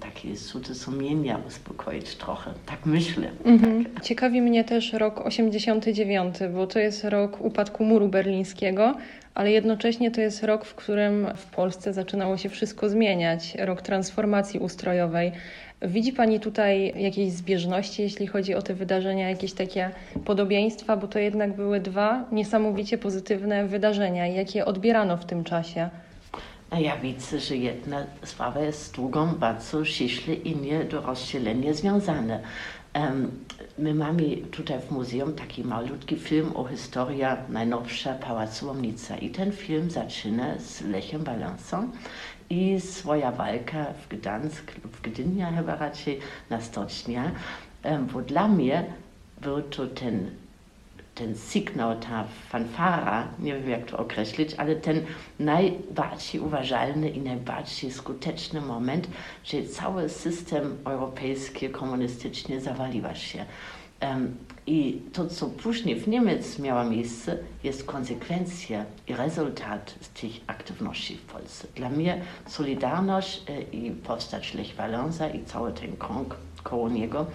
takie 0.00 0.36
suty 0.36 0.74
sumienia 0.74 1.38
uspokoić 1.48 2.14
trochę. 2.14 2.50
Tak 2.66 2.86
myślę. 2.86 3.30
Mhm. 3.44 3.84
Tak. 3.84 4.04
Ciekawi 4.04 4.40
mnie 4.40 4.64
też 4.64 4.92
rok 4.92 5.26
89, 5.26 6.36
bo 6.54 6.66
to 6.66 6.78
jest 6.78 7.04
rok 7.04 7.40
upadku 7.40 7.84
muru 7.84 8.08
berlińskiego, 8.08 8.94
ale 9.34 9.50
jednocześnie 9.50 10.10
to 10.10 10.20
jest 10.20 10.42
rok, 10.44 10.64
w 10.64 10.74
którym 10.74 11.26
w 11.36 11.46
Polsce 11.46 11.92
zaczynało 11.92 12.36
się 12.36 12.48
wszystko 12.48 12.88
zmieniać, 12.88 13.54
rok 13.58 13.82
transformacji 13.82 14.60
ustrojowej. 14.60 15.32
Widzi 15.86 16.12
Pani 16.12 16.40
tutaj 16.40 17.02
jakieś 17.02 17.32
zbieżności, 17.32 18.02
jeśli 18.02 18.26
chodzi 18.26 18.54
o 18.54 18.62
te 18.62 18.74
wydarzenia, 18.74 19.30
jakieś 19.30 19.52
takie 19.52 19.90
podobieństwa, 20.24 20.96
bo 20.96 21.08
to 21.08 21.18
jednak 21.18 21.56
były 21.56 21.80
dwa 21.80 22.24
niesamowicie 22.32 22.98
pozytywne 22.98 23.66
wydarzenia. 23.66 24.26
Jak 24.26 24.54
je 24.54 24.64
odbierano 24.64 25.16
w 25.16 25.24
tym 25.24 25.44
czasie? 25.44 25.88
Ja 26.78 26.96
widzę, 26.96 27.40
że 27.40 27.56
jedna 27.56 28.06
sprawa 28.22 28.60
jest 28.60 28.82
z 28.82 28.90
drugą 28.90 29.26
bardzo 29.26 29.84
ściśle 29.84 30.34
i 30.34 30.56
nie 30.56 30.84
do 30.84 31.00
rozdzielenia 31.00 31.74
związane. 31.74 32.40
My 33.78 33.94
mamy 33.94 34.36
tutaj 34.50 34.80
w 34.80 34.90
muzeum 34.90 35.32
taki 35.34 35.64
malutki 35.64 36.16
film 36.16 36.50
o 36.54 36.64
historii 36.64 37.22
najnowsza 37.48 38.14
Pałacu 38.14 38.66
Łomnica 38.66 39.16
i 39.16 39.30
ten 39.30 39.52
film 39.52 39.90
zaczyna 39.90 40.58
z 40.58 40.80
Lechem 40.80 41.24
Wałęsą 41.24 41.90
i 42.50 42.80
swoja 42.80 43.30
walka 43.32 43.86
w 43.92 44.08
Gdańsk 44.08 44.72
w 44.72 45.00
Gdynia 45.00 45.52
chyba 45.52 45.76
raczej 45.76 46.20
na 46.50 46.60
Stocznia, 46.60 47.30
bo 48.12 48.22
dla 48.22 48.48
mnie 48.48 48.84
był 49.40 49.62
to 49.62 49.86
ten, 49.86 50.30
ten 51.14 51.36
sygnał, 51.36 52.00
ta 52.00 52.24
fanfara, 52.48 53.28
nie 53.38 53.54
wiem 53.54 53.70
jak 53.70 53.84
to 53.84 53.98
określić, 53.98 54.54
ale 54.54 54.76
ten 54.76 55.04
najbardziej 55.38 56.40
uważalny 56.40 57.10
i 57.10 57.20
najbardziej 57.20 57.92
skuteczny 57.92 58.60
moment, 58.60 59.08
że 59.44 59.64
cały 59.64 60.08
system 60.08 60.76
europejski 60.84 61.70
komunistyczny 61.70 62.60
zawaliła 62.60 63.14
się. 63.14 63.44
I 64.66 65.02
to, 65.12 65.26
co 65.26 65.46
później 65.46 66.00
w 66.00 66.08
Niemiec 66.08 66.58
miało 66.58 66.84
miejsce, 66.84 67.38
jest 67.64 67.84
konsekwencja 67.84 68.84
i 69.08 69.14
rezultat 69.14 69.94
tych 70.20 70.32
aktywności 70.46 71.16
w 71.16 71.22
Polsce. 71.22 71.68
Dla 71.74 71.88
mnie 71.88 72.22
Solidarność 72.46 73.42
e, 73.48 73.62
i 73.62 73.90
postać 73.90 74.54
Lech 74.54 74.74
Walesa 74.74 75.28
i 75.28 75.44
cały 75.44 75.72
ten 75.72 75.96
krąg 75.96 76.36
koło 76.62 76.88
niego 76.88 77.26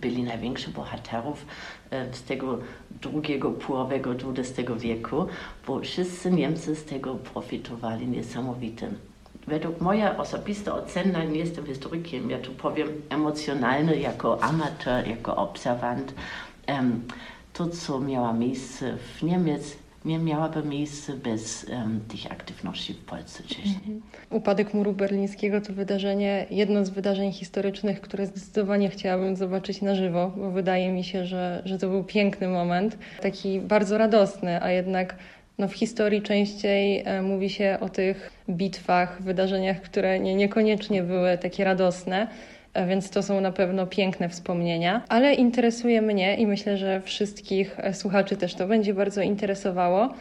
byli 0.00 0.22
największy 0.22 0.70
bohaterów 0.70 1.46
e, 1.90 2.14
z 2.14 2.22
tego 2.22 2.58
drugiego 3.02 3.50
połowego 3.50 4.10
XX 4.12 4.70
wieku, 4.78 5.26
bo 5.66 5.80
wszyscy 5.80 6.30
Niemcy 6.30 6.76
z 6.76 6.84
tego 6.84 7.14
profitowali 7.14 8.08
niesamowitym 8.08 8.98
według 9.46 9.80
moja 9.80 10.18
osobista 10.18 10.74
ocena, 10.74 11.24
nie 11.24 11.38
jestem 11.38 11.66
historykiem, 11.66 12.30
ja 12.30 12.38
tu 12.38 12.52
powiem 12.52 12.88
emocjonalny 13.08 14.00
jako 14.00 14.42
amator, 14.42 15.08
jako 15.08 15.36
obserwant, 15.36 16.14
to 17.52 17.68
co 17.68 18.00
miało 18.00 18.32
miejsce 18.32 18.96
w 18.96 19.22
Niemiec, 19.22 19.76
nie 20.04 20.18
miałaby 20.18 20.62
miejsca 20.62 21.12
bez 21.24 21.64
um, 21.64 22.00
tych 22.08 22.32
aktywności 22.32 22.94
w 22.94 23.04
Polsce 23.04 23.42
wcześniej. 23.42 23.74
Mhm. 23.74 24.02
Upadek 24.30 24.74
muru 24.74 24.92
berlińskiego 24.92 25.60
to 25.60 25.72
wydarzenie, 25.72 26.46
jedno 26.50 26.84
z 26.84 26.90
wydarzeń 26.90 27.32
historycznych, 27.32 28.00
które 28.00 28.26
zdecydowanie 28.26 28.90
chciałabym 28.90 29.36
zobaczyć 29.36 29.82
na 29.82 29.94
żywo, 29.94 30.32
bo 30.36 30.50
wydaje 30.50 30.92
mi 30.92 31.04
się, 31.04 31.26
że, 31.26 31.62
że 31.64 31.78
to 31.78 31.88
był 31.88 32.04
piękny 32.04 32.48
moment, 32.48 32.98
taki 33.22 33.60
bardzo 33.60 33.98
radosny, 33.98 34.62
a 34.62 34.70
jednak 34.70 35.16
no 35.58 35.68
w 35.68 35.72
historii 35.72 36.22
częściej 36.22 37.02
e, 37.04 37.22
mówi 37.22 37.50
się 37.50 37.78
o 37.80 37.88
tych 37.88 38.30
bitwach, 38.50 39.22
wydarzeniach, 39.22 39.80
które 39.80 40.20
nie, 40.20 40.34
niekoniecznie 40.34 41.02
były 41.02 41.38
takie 41.38 41.64
radosne, 41.64 42.28
więc 42.88 43.10
to 43.10 43.22
są 43.22 43.40
na 43.40 43.52
pewno 43.52 43.86
piękne 43.86 44.28
wspomnienia. 44.28 45.02
Ale 45.08 45.34
interesuje 45.34 46.02
mnie 46.02 46.36
i 46.36 46.46
myślę, 46.46 46.76
że 46.76 47.00
wszystkich 47.00 47.80
e, 47.80 47.94
słuchaczy 47.94 48.36
też 48.36 48.54
to 48.54 48.66
będzie 48.66 48.94
bardzo 48.94 49.22
interesowało 49.22 50.14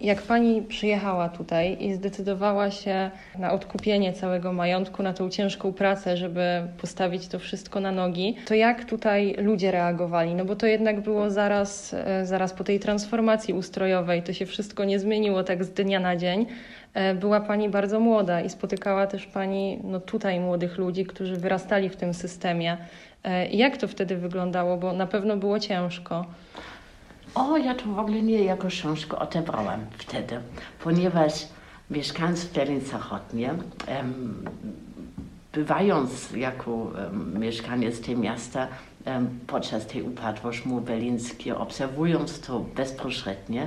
jak 0.00 0.22
pani 0.22 0.62
przyjechała 0.62 1.28
tutaj 1.28 1.76
i 1.80 1.94
zdecydowała 1.94 2.70
się 2.70 3.10
na 3.38 3.52
odkupienie 3.52 4.12
całego 4.12 4.52
majątku, 4.52 5.02
na 5.02 5.12
tą 5.12 5.30
ciężką 5.30 5.72
pracę, 5.72 6.16
żeby 6.16 6.42
postawić 6.80 7.28
to 7.28 7.38
wszystko 7.38 7.80
na 7.80 7.92
nogi, 7.92 8.36
to 8.46 8.54
jak 8.54 8.84
tutaj 8.84 9.34
ludzie 9.38 9.70
reagowali? 9.70 10.34
No 10.34 10.44
bo 10.44 10.56
to 10.56 10.66
jednak 10.66 11.00
było 11.00 11.30
zaraz, 11.30 11.94
e, 11.94 12.26
zaraz 12.26 12.52
po 12.52 12.64
tej 12.64 12.80
transformacji 12.80 13.54
ustrojowej, 13.54 14.22
to 14.22 14.32
się 14.32 14.46
wszystko 14.46 14.84
nie 14.84 14.98
zmieniło 14.98 15.44
tak 15.44 15.64
z 15.64 15.70
dnia 15.70 16.00
na 16.00 16.16
dzień. 16.16 16.46
E, 16.94 17.14
była 17.14 17.40
pani 17.40 17.68
bardzo 17.68 18.00
młoda 18.00 18.40
i 18.40 18.50
spotykała 18.50 19.06
też 19.06 19.26
pani 19.26 19.80
no 19.84 20.00
tutaj 20.00 20.40
młodych 20.40 20.78
ludzi, 20.78 21.06
którzy 21.06 21.36
wyrastali 21.36 21.88
w 21.88 21.96
tym 21.96 22.14
systemie. 22.14 22.76
E, 23.24 23.48
jak 23.48 23.76
to 23.76 23.88
wtedy 23.88 24.16
wyglądało? 24.16 24.76
Bo 24.76 24.92
na 24.92 25.06
pewno 25.06 25.36
było 25.36 25.60
ciężko. 25.60 26.24
O, 27.34 27.56
ja 27.56 27.74
to 27.74 27.84
w 27.84 27.98
ogóle 27.98 28.22
nie 28.22 28.44
jako 28.44 28.68
książkę 28.68 29.18
odebrałam 29.18 29.80
wtedy, 29.98 30.40
ponieważ 30.84 31.32
mieszkając 31.90 32.44
w 32.44 32.52
um, 33.88 34.44
bywając 35.52 36.30
jako 36.30 36.70
um, 36.70 37.40
mieszkaniec 37.40 38.00
tego 38.00 38.20
miasta 38.20 38.68
podczas 39.46 39.86
tej 39.86 40.02
upadłości 40.02 40.68
berlińskiej, 40.86 41.52
obserwując 41.52 42.40
to 42.40 42.60
bezpośrednio, 42.60 43.62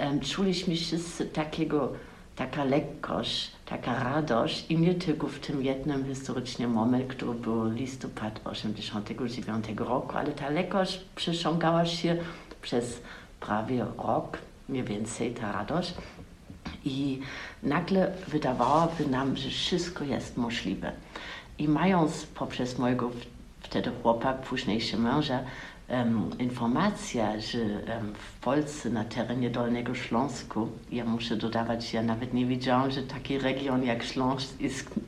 um, 0.00 0.20
czuliśmy 0.20 0.76
się 0.76 0.98
z 0.98 1.32
takiego, 1.32 1.92
taka 2.38 2.64
lekkość, 2.64 3.50
taka 3.66 4.04
radość 4.04 4.70
i 4.70 4.78
nie 4.78 4.94
tylko 4.94 5.26
w 5.26 5.38
tym 5.38 5.62
jednym 5.64 6.06
historycznym 6.06 6.70
momencie, 6.70 7.08
który 7.08 7.34
był 7.34 7.70
listopad 7.70 8.40
89 8.44 9.66
roku, 9.76 10.16
ale 10.16 10.32
ta 10.32 10.48
lekkość 10.48 11.00
przesiągała 11.16 11.86
się 11.86 12.16
przez 12.62 13.00
prawie 13.40 13.86
rok, 13.98 14.38
mniej 14.68 14.84
więcej 14.84 15.34
ta 15.34 15.52
radość. 15.52 15.94
I 16.84 17.20
nagle 17.62 18.12
wydawałoby 18.28 19.06
nam, 19.06 19.36
że 19.36 19.48
wszystko 19.50 20.04
jest 20.04 20.36
możliwe. 20.36 20.92
I 21.58 21.68
mając 21.68 22.26
poprzez 22.26 22.78
mojego 22.78 23.10
wtedy 23.60 23.90
chłopak, 24.02 24.40
późniejszego 24.40 25.02
męża, 25.02 25.40
um, 25.90 26.30
informacja, 26.38 27.40
że 27.40 27.58
um, 27.58 28.14
w 28.14 28.40
Polsce, 28.40 28.90
na 28.90 29.04
terenie 29.04 29.50
Dolnego 29.50 29.94
Śląsku, 29.94 30.68
ja 30.92 31.04
muszę 31.04 31.36
dodawać, 31.36 31.94
ja 31.94 32.02
nawet 32.02 32.34
nie 32.34 32.46
wiedziałam, 32.46 32.90
że 32.90 33.02
taki 33.02 33.38
region 33.38 33.84
jak 33.84 34.02
Śląsk 34.02 34.54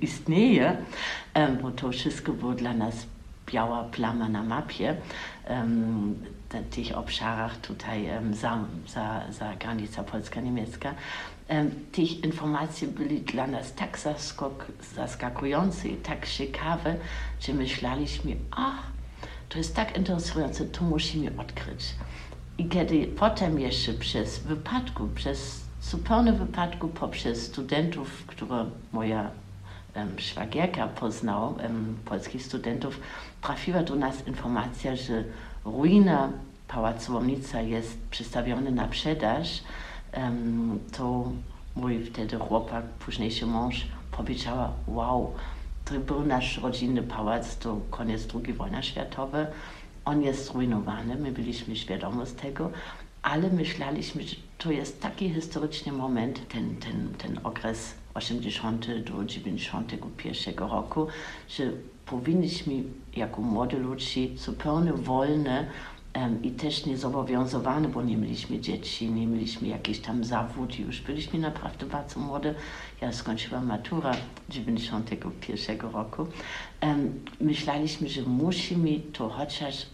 istnieje, 0.00 0.76
um, 1.34 1.58
bo 1.62 1.70
to 1.70 1.90
wszystko 1.90 2.32
było 2.32 2.52
dla 2.52 2.74
nas 2.74 3.06
biała 3.52 3.84
plama 3.84 4.28
na 4.28 4.42
mapie 4.42 4.96
um, 5.50 6.14
tych 6.70 6.98
obszarach 6.98 7.56
tutaj 7.56 8.10
um, 8.10 8.34
za, 8.34 8.64
za, 8.88 9.22
za 9.30 9.56
granicą 9.56 10.04
polska-niemiecka. 10.04 10.94
Um, 11.48 11.70
tych 11.92 12.24
informacji 12.24 12.88
byli 12.88 13.20
dla 13.20 13.46
nas 13.46 13.74
tak 13.74 13.98
zaskok, 13.98 14.66
zaskakujące 14.94 15.88
i 15.88 15.96
tak 15.96 16.28
ciekawe, 16.28 16.96
że 17.40 17.52
myśleliśmy, 17.52 18.36
ach, 18.50 18.99
to 19.50 19.58
jest 19.58 19.76
tak 19.76 19.96
interesujące, 19.96 20.64
to 20.64 20.84
musimy 20.84 21.40
odkryć. 21.40 21.94
I 22.58 22.64
kiedy 22.68 23.06
potem 23.06 23.60
jeszcze 23.60 23.92
przez 23.92 24.38
wypadku, 24.38 25.08
przez 25.14 25.60
zupełnie 25.82 26.32
wypadku 26.32 26.88
poprzez 26.88 27.46
studentów, 27.46 28.26
które 28.26 28.66
moja 28.92 29.30
um, 29.96 30.18
szwagierka 30.18 30.86
poznała, 30.88 31.48
um, 31.48 31.96
polskich 32.04 32.42
studentów, 32.42 33.00
trafiła 33.42 33.82
do 33.82 33.96
nas 33.96 34.26
informacja, 34.26 34.96
że 34.96 35.24
ruina 35.64 36.30
Pałacu 36.68 37.14
Łomnica 37.14 37.60
jest 37.60 37.98
przystawiona 38.10 38.70
na 38.70 38.86
sprzedaż. 38.86 39.62
Um, 40.16 40.78
to 40.96 41.32
mój 41.76 42.04
wtedy 42.04 42.36
chłopak, 42.36 42.84
późniejszy 42.84 43.46
mąż, 43.46 43.86
powiedziała, 44.10 44.72
wow, 44.86 45.34
był 45.98 46.26
nasz 46.26 46.58
rodzinny 46.58 47.02
pałac, 47.02 47.56
to 47.58 47.80
koniec 47.90 48.28
II 48.34 48.52
wojny 48.52 48.82
światowej. 48.82 49.46
On 50.04 50.22
jest 50.22 50.44
zrujnowany, 50.44 51.16
my 51.16 51.32
byliśmy 51.32 51.76
świadomi 51.76 52.26
z 52.26 52.34
tego, 52.34 52.70
ale 53.22 53.50
myśleliśmy, 53.50 54.22
że 54.22 54.36
to 54.58 54.72
jest 54.72 55.00
taki 55.00 55.34
historyczny 55.34 55.92
moment, 55.92 56.48
ten, 56.48 56.76
ten, 56.76 57.14
ten 57.18 57.40
okres 57.44 57.94
80 58.14 58.86
do 58.86 59.24
91 59.24 60.54
roku, 60.58 61.06
że 61.48 61.64
powinniśmy 62.06 62.72
jako 63.16 63.42
młode 63.42 63.78
ludzie 63.78 64.36
zupełnie 64.36 64.92
wolne 64.92 65.66
i 66.42 66.50
też 66.50 66.86
niezobowiązane, 66.86 67.88
bo 67.88 68.02
nie 68.02 68.16
mieliśmy 68.16 68.60
dzieci, 68.60 69.10
nie 69.10 69.26
mieliśmy 69.26 69.68
jakiś 69.68 70.00
tam 70.00 70.24
zawód, 70.24 70.78
już 70.78 71.00
byliśmy 71.00 71.38
naprawdę 71.38 71.86
bardzo 71.86 72.20
młode. 72.20 72.54
Ja 73.00 73.12
skończyłam 73.12 73.66
matura 73.66 74.12
91 74.48 75.80
roku. 75.80 76.26
Myśleliśmy, 77.40 78.08
że 78.08 78.22
musimy 78.22 79.00
to 79.12 79.28
chociaż 79.28 79.86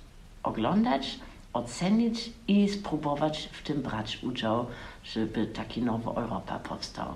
oglądać, 0.42 1.18
ocenić 1.52 2.30
i 2.48 2.68
spróbować 2.68 3.48
w 3.52 3.62
tym 3.62 3.82
brać 3.82 4.18
udział, 4.22 4.66
żeby 5.04 5.46
taki 5.46 5.82
nowy 5.82 6.10
Europa 6.10 6.58
powstał. 6.58 7.14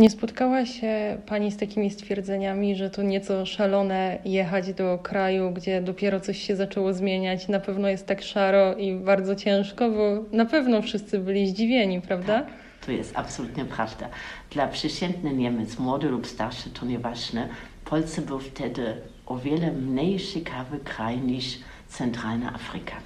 Nie 0.00 0.10
spotkała 0.10 0.66
się 0.66 1.18
Pani 1.26 1.52
z 1.52 1.56
takimi 1.56 1.90
stwierdzeniami, 1.90 2.76
że 2.76 2.90
to 2.90 3.02
nieco 3.02 3.46
szalone 3.46 4.18
jechać 4.24 4.74
do 4.74 4.98
kraju, 5.02 5.50
gdzie 5.50 5.82
dopiero 5.82 6.20
coś 6.20 6.42
się 6.42 6.56
zaczęło 6.56 6.92
zmieniać. 6.92 7.48
Na 7.48 7.60
pewno 7.60 7.88
jest 7.88 8.06
tak 8.06 8.22
szaro 8.22 8.74
i 8.74 8.94
bardzo 8.94 9.36
ciężko, 9.36 9.90
bo 9.90 10.36
na 10.36 10.44
pewno 10.44 10.82
wszyscy 10.82 11.18
byli 11.18 11.48
zdziwieni, 11.48 12.00
prawda? 12.00 12.42
Tak, 12.42 12.50
to 12.86 12.92
jest 12.92 13.16
absolutnie 13.16 13.64
prawda. 13.64 14.08
Dla 14.50 14.68
przeciętny 14.68 15.32
Niemiec, 15.32 15.78
młody 15.78 16.08
lub 16.08 16.26
starszy, 16.26 16.70
to 16.70 16.86
nieważne. 16.86 17.48
Polsce 17.84 18.22
był 18.22 18.38
wtedy 18.38 18.94
o 19.26 19.36
wiele 19.36 19.72
mniej 19.72 20.18
ciekawy 20.18 20.78
kraj 20.78 21.18
niż 21.18 21.58
centralna 21.88 22.54
Afryka. 22.54 22.96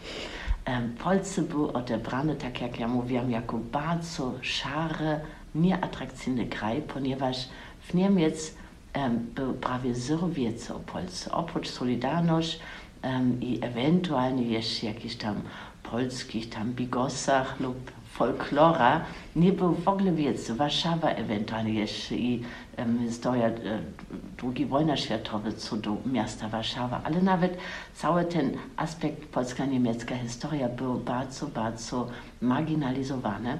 Polsce 1.04 1.42
był 1.42 1.70
odebrany, 1.70 2.34
tak 2.36 2.60
jak 2.60 2.80
ja 2.80 2.88
mówiłam, 2.88 3.30
jako 3.30 3.58
bardzo 3.58 4.32
szary, 5.54 5.64
nieatrakcyjny 5.64 6.46
kraj, 6.46 6.82
ponieważ 6.82 7.48
w 7.80 7.94
Niemiec 7.94 8.54
był 9.34 9.54
prawie 9.54 9.94
zero 9.94 10.28
wiedzy 10.28 10.74
o 10.74 10.78
Polsce. 10.78 11.32
Oprócz 11.32 11.68
Solidarność 11.68 12.60
um, 13.02 13.40
i 13.42 13.58
ewentualnie 13.62 14.42
jeszcze 14.42 14.86
jakichś 14.86 15.14
tam 15.16 15.42
polskich 15.82 16.50
tam 16.50 16.72
bigosach 16.72 17.60
lub 17.60 17.90
folklora, 18.12 19.04
nie 19.36 19.52
było 19.52 19.72
w 19.72 19.88
ogóle 19.88 20.12
wiedzy. 20.12 20.54
Warszawa 20.54 21.08
ewentualnie 21.08 21.74
jeszcze 21.74 22.14
i 22.14 22.42
um, 22.78 22.98
historia 23.06 23.46
e, 23.46 23.80
II 24.44 24.66
wojny 24.66 24.96
światowej 24.96 25.52
co 25.52 25.76
do 25.76 25.96
miasta 26.06 26.48
Warszawa, 26.48 27.00
ale 27.04 27.22
nawet 27.22 27.58
cały 27.94 28.24
ten 28.24 28.50
aspekt 28.76 29.26
polska-niemiecka 29.26 30.16
historia 30.16 30.68
był 30.68 30.94
bardzo, 30.94 31.46
bardzo 31.46 32.08
marginalizowany 32.40 33.58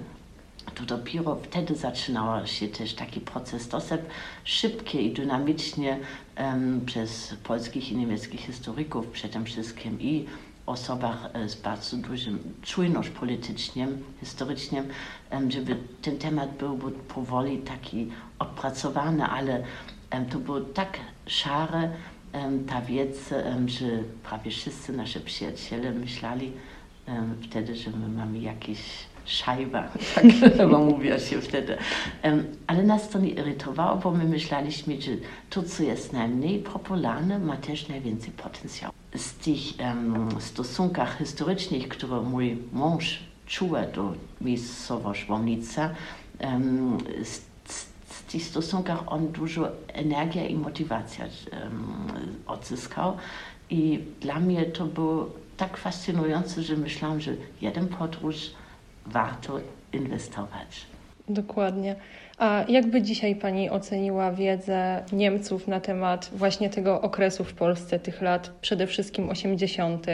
to 0.75 0.85
dopiero 0.85 1.37
wtedy 1.43 1.75
zaczynał 1.75 2.47
się 2.47 2.69
też 2.69 2.95
taki 2.95 3.21
proces 3.21 3.69
dosyć 3.69 4.01
szybkie 4.45 5.03
i 5.03 5.13
dynamicznie 5.13 5.99
um, 6.39 6.81
przez 6.87 7.35
polskich 7.45 7.93
i 7.93 7.97
niemieckich 7.97 8.41
historyków 8.41 9.07
przede 9.07 9.45
wszystkim 9.45 10.01
i 10.01 10.27
osobach 10.67 11.31
e, 11.33 11.49
z 11.49 11.55
bardzo 11.55 11.97
dużym 11.97 12.39
czujność 12.63 13.11
politycznym, 13.11 14.05
historycznym, 14.21 14.89
um, 15.31 15.51
żeby 15.51 15.77
ten 16.03 16.19
temat 16.19 16.57
był, 16.57 16.77
był 16.77 16.91
powoli 16.91 17.59
taki 17.59 18.11
odpracowany, 18.39 19.25
ale 19.25 19.63
um, 20.13 20.27
to 20.27 20.39
było 20.39 20.61
tak 20.61 20.99
szare 21.27 21.91
ta 22.69 22.81
wiedza, 22.83 23.37
że 23.67 23.87
prawie 24.23 24.51
wszyscy 24.51 24.93
nasi 24.93 25.21
przyjaciele 25.21 25.93
myśleli 25.93 26.53
wtedy, 27.43 27.77
że 27.77 27.91
my 27.91 28.09
mamy 28.09 28.39
jakieś 28.39 28.79
szajba, 29.25 29.89
tak 30.15 30.25
chyba 30.57 30.79
mówiła 30.79 31.19
się 31.19 31.41
wtedy. 31.41 31.77
Ale 32.67 32.83
nas 32.83 33.09
to 33.09 33.19
nie 33.19 33.31
irytowało, 33.31 33.97
bo 33.97 34.11
my 34.11 34.25
myśleliśmy, 34.25 35.03
że 35.03 35.11
to, 35.51 35.63
co 35.63 35.83
jest 35.83 36.13
najmniej 36.13 36.59
popularne, 36.59 37.39
ma 37.39 37.57
też 37.57 37.89
najwięcej 37.89 38.31
potencjału. 38.31 38.95
Z 39.17 39.33
tych 39.33 39.59
um, 39.81 40.29
stosunkach 40.41 41.19
historycznych, 41.19 41.89
które 41.89 42.21
mój 42.21 42.59
mąż 42.73 43.19
czuł 43.47 43.71
do 43.95 44.13
miejscowości 44.41 45.33
Łomnica, 45.33 45.91
um, 46.41 46.99
z, 47.25 47.43
z 48.09 48.23
tych 48.23 48.43
stosunkach 48.43 49.13
on 49.13 49.29
dużo 49.29 49.69
energii 49.89 50.53
i 50.53 50.57
motywacji 50.57 51.25
um, 51.25 52.07
odzyskał. 52.47 53.17
I 53.71 54.01
dla 54.21 54.41
mnie 54.41 54.65
to 54.65 54.87
było 54.87 55.31
tak 55.57 55.77
fascynujące, 55.77 56.63
że 56.63 56.77
myślałam, 56.77 57.21
że 57.21 57.33
jeden 57.61 57.89
podróż 57.89 58.51
warto 59.07 59.61
inwestować. 59.93 60.87
Dokładnie. 61.29 61.97
A 62.39 62.65
jakby 62.69 63.03
dzisiaj 63.03 63.37
Pani 63.37 63.71
oceniła 63.71 64.33
wiedzę 64.33 65.03
Niemców 65.13 65.69
na 65.69 65.81
temat 65.81 66.31
właśnie 66.33 66.71
tego 66.71 67.01
okresu 67.01 67.45
w 67.45 67.55
Polsce, 67.55 67.99
tych 67.99 68.23
lat 68.23 68.51
przede 68.61 68.87
wszystkim 68.87 69.31
80., 69.31 70.07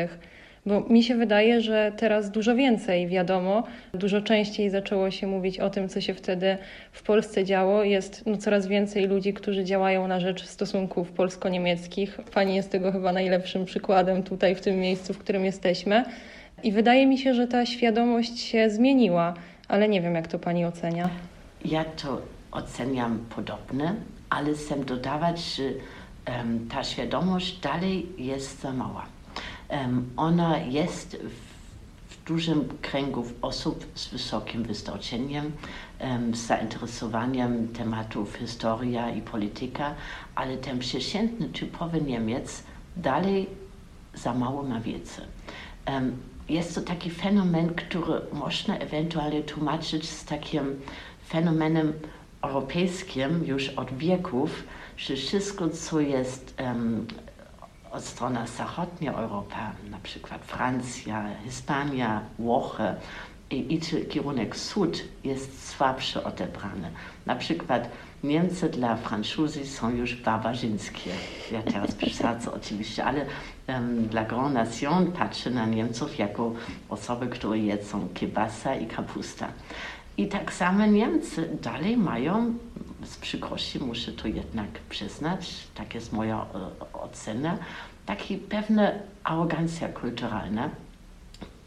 bo 0.67 0.81
mi 0.81 1.03
się 1.03 1.15
wydaje, 1.15 1.61
że 1.61 1.93
teraz 1.97 2.31
dużo 2.31 2.55
więcej 2.55 3.09
wiadomo, 3.09 3.63
dużo 3.95 4.21
częściej 4.21 4.71
zaczęło 4.71 5.11
się 5.11 5.27
mówić 5.27 5.61
o 5.61 5.71
tym, 5.71 5.89
co 5.89 6.01
się 6.01 6.15
wtedy 6.15 6.59
w 6.93 7.03
Polsce 7.03 7.45
działo. 7.45 7.85
Jest 7.85 8.23
no, 8.27 8.37
coraz 8.37 8.67
więcej 8.67 9.07
ludzi, 9.07 9.33
którzy 9.35 9.65
działają 9.65 10.09
na 10.09 10.21
rzecz 10.21 10.45
stosunków 10.47 11.13
polsko-niemieckich. 11.13 12.19
Pani 12.35 12.57
jest 12.57 12.71
tego 12.71 12.93
chyba 12.93 13.13
najlepszym 13.13 13.65
przykładem 13.65 14.23
tutaj, 14.23 14.55
w 14.55 14.61
tym 14.61 14.79
miejscu, 14.79 15.15
w 15.15 15.19
którym 15.19 15.45
jesteśmy. 15.45 16.05
I 16.63 16.73
wydaje 16.73 17.07
mi 17.07 17.19
się, 17.19 17.35
że 17.35 17.47
ta 17.47 17.67
świadomość 17.67 18.39
się 18.39 18.71
zmieniła, 18.71 19.35
ale 19.69 19.89
nie 19.89 20.01
wiem, 20.01 20.15
jak 20.15 20.29
to 20.29 20.39
Pani 20.39 20.65
ocenia. 20.65 21.11
Ja 21.65 21.85
to 21.85 22.23
oceniam 22.53 23.19
podobnie, 23.37 23.95
ale 24.31 24.55
chcę 24.55 24.77
dodawać, 24.77 25.41
że 25.41 25.63
um, 25.63 26.69
ta 26.69 26.85
świadomość 26.85 27.61
dalej 27.61 28.07
jest 28.19 28.61
za 28.61 28.73
mała. 28.73 29.07
Um, 29.69 30.11
ona 30.17 30.59
jest 30.59 31.17
w, 31.17 31.51
dużym 32.27 32.69
kręgu 32.83 33.25
osób 33.43 33.87
z 33.95 34.09
wysokim 34.09 34.63
wykształceniem, 34.63 35.53
z 36.33 36.39
zainteresowaniem 36.39 37.69
tematów 37.69 38.37
historia 38.37 39.11
i 39.11 39.23
polityka, 39.23 39.95
ale 40.35 40.57
ten 40.57 40.79
przeciętny, 40.79 41.49
typowy 41.49 42.01
Niemiec 42.01 42.63
dalej 42.97 43.47
za 44.15 44.35
mało 44.35 44.63
ma 44.63 44.81
wiedzy. 44.81 45.23
Jest 46.51 46.75
to 46.75 46.81
taki 46.81 47.11
fenomen, 47.11 47.75
który 47.75 48.21
można 48.33 48.79
ewentualnie 48.79 49.43
tłumaczyć 49.43 50.09
z 50.09 50.25
takim 50.25 50.81
fenomenem 51.29 51.93
europejskim 52.43 53.45
już 53.47 53.69
od 53.69 53.93
wieków, 53.93 54.65
że 54.97 55.17
wszystko, 55.17 55.69
co 55.69 56.01
jest 56.01 56.55
um, 56.61 57.07
od 57.93 58.05
strony 58.05 58.39
zachodniej 58.57 59.11
Europy, 59.11 59.55
na 59.91 59.99
przykład 59.99 60.45
Francja, 60.45 61.25
Hiszpania, 61.45 62.21
Włochy 62.39 62.95
i, 63.51 63.75
i 63.75 64.07
kierunek 64.07 64.55
wschód 64.55 65.05
jest 65.25 65.69
słabsze 65.69 66.25
odebrane. 66.25 66.91
Na 67.27 67.37
przykład 67.37 67.91
Niemcy 68.25 68.69
dla 68.69 68.97
Francuzi 68.97 69.67
są 69.67 69.91
już 69.91 70.17
barbarzyńskie. 70.17 71.11
Ja 71.53 71.63
teraz 71.63 71.95
przesadzę 71.95 72.53
oczywiście, 72.53 73.05
ale 73.05 73.27
dla 74.11 74.25
Grand 74.25 74.55
Nation 74.55 75.13
patrzę 75.13 75.51
na 75.51 75.67
Niemców 75.67 76.19
jako 76.19 76.53
osoby, 76.89 77.27
które 77.27 77.59
jedzą 77.59 78.09
kiebasa 78.15 78.75
i 78.75 78.87
kapusta. 78.87 79.49
I 80.17 80.29
tak 80.29 80.53
samo 80.53 80.87
Niemcy 80.87 81.59
dalej 81.63 81.97
mają, 81.97 82.55
z 83.05 83.17
przykrości 83.17 83.79
muszę 83.79 84.13
to 84.13 84.29
jednak 84.29 84.69
przyznać, 84.89 85.67
tak 85.75 85.95
jest 85.95 86.13
moja 86.13 86.37
e, 86.37 86.93
ocena, 86.93 87.59
taki 88.07 88.37
pewna 88.37 88.93
arogancja 89.25 89.89
kulturalna, 89.89 90.71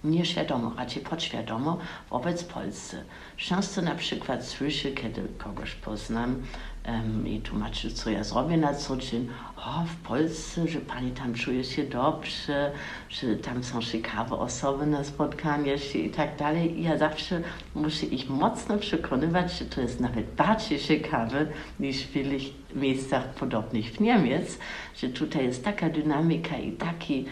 nieświadomo, 0.03 0.73
raczej 0.77 1.03
podświadomo 1.03 1.77
wobec 2.09 2.43
Polscy. 2.43 3.03
Często 3.37 3.81
na 3.81 3.95
przykład 3.95 4.45
słyszę, 4.45 4.91
kiedy 4.91 5.27
kogoś 5.37 5.75
poznam, 5.75 6.41
um, 6.87 7.27
i 7.27 7.41
tłumaczył, 7.41 7.91
co 7.91 8.09
ja 8.09 8.23
zrobię 8.23 8.57
na 8.57 8.73
co 8.73 8.97
dzień. 8.97 9.27
O, 9.57 9.85
w 9.85 9.95
Polsce, 10.07 10.67
że 10.67 10.79
pani 10.79 11.11
tam 11.11 11.33
czuje 11.33 11.63
się 11.63 11.83
dobrze, 11.83 12.71
że 13.09 13.35
tam 13.35 13.63
są 13.63 13.81
ciekawe 13.81 14.35
osoby 14.35 14.85
na 14.85 15.03
spotkania 15.03 15.77
się 15.77 15.99
i 15.99 16.09
tak 16.09 16.37
dalej. 16.37 16.79
I 16.79 16.83
ja 16.83 16.97
zawsze 16.97 17.41
muszę 17.75 18.05
ich 18.05 18.29
mocno 18.29 18.77
przekonywać, 18.77 19.59
że 19.59 19.65
to 19.65 19.81
jest 19.81 19.99
nawet 19.99 20.35
bardziej 20.35 20.79
ciekawe 20.79 21.45
niż 21.79 22.03
w 22.03 22.11
wielu 22.11 22.39
miejscach 22.75 23.33
podobnych 23.33 23.85
w 23.91 23.99
Niemiec, 23.99 24.57
że 24.95 25.09
tutaj 25.09 25.45
jest 25.45 25.63
taka 25.63 25.89
dynamika 25.89 26.57
i 26.57 26.71
taki 26.71 27.25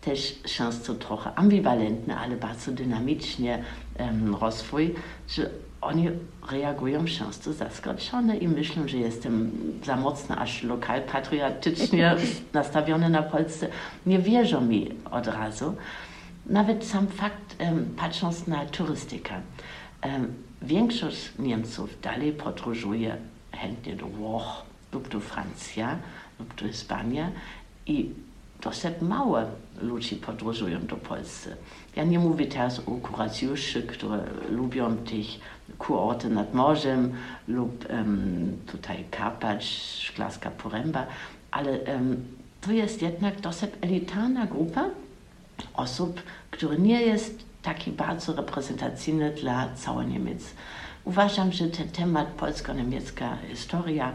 też 0.00 0.42
często 0.42 0.94
trochę 0.94 1.34
ambiwalentny, 1.34 2.16
ale 2.16 2.36
bardzo 2.36 2.72
dynamicznie 2.72 3.64
um, 3.98 4.34
rozwój, 4.34 4.94
że 5.28 5.50
oni 5.86 6.08
reagują 6.50 7.04
często 7.04 7.52
zaskoczone 7.52 8.36
i 8.36 8.48
myślą, 8.48 8.88
że 8.88 8.98
jestem 8.98 9.50
za 9.84 9.96
mocno 9.96 10.36
aż 10.36 10.62
lokalpatriotycznie 10.62 12.14
nastawiony 12.52 13.08
na 13.10 13.22
Polsce. 13.22 13.68
Nie 14.06 14.18
wierzą 14.18 14.60
mi 14.60 14.88
od 15.10 15.26
razu. 15.26 15.74
Nawet 16.46 16.84
sam 16.84 17.06
fakt, 17.06 17.56
patrząc 17.96 18.46
na 18.46 18.66
turystykę, 18.66 19.34
większość 20.62 21.32
Niemców 21.38 22.00
dalej 22.00 22.32
podróżuje 22.32 23.16
chętnie 23.52 23.96
do 23.96 24.06
Włoch 24.06 24.62
lub 24.92 25.08
do 25.08 25.20
Francji 25.20 25.82
lub 26.40 26.54
do 26.54 26.68
Hiszpanii 26.68 27.20
i 27.86 28.10
dosyć 28.62 28.94
mało 29.00 29.38
ludzi 29.82 30.16
podróżują 30.16 30.86
do 30.86 30.96
Polski. 30.96 31.50
Ja 31.96 32.04
nie 32.04 32.18
mówię 32.18 32.46
teraz 32.46 32.78
o 32.78 32.82
kuracjuszy, 32.82 33.82
które 33.82 34.24
lubią 34.50 34.96
tych 34.96 35.26
kurorty 35.78 36.28
nad 36.28 36.54
morzem 36.54 37.12
lub 37.48 37.84
tutaj 38.66 39.04
Karpacz, 39.10 39.64
Szklarska 39.98 40.50
Poręba, 40.50 41.06
ale 41.50 41.78
to 42.60 42.72
jest 42.72 43.02
jednak 43.02 43.40
dosyć 43.40 43.70
elitarna 43.80 44.46
grupa 44.46 44.84
osób, 45.74 46.22
która 46.50 46.74
nie 46.74 47.02
jest 47.02 47.44
taki 47.62 47.92
bardzo 47.92 48.32
reprezentacyjny 48.32 49.30
dla 49.30 49.68
całej 49.74 50.06
Niemiec. 50.06 50.54
Uważam, 51.04 51.52
że 51.52 51.66
ten 51.66 51.88
temat 51.88 52.28
polsko-niemiecka 52.28 53.38
historia 53.48 54.12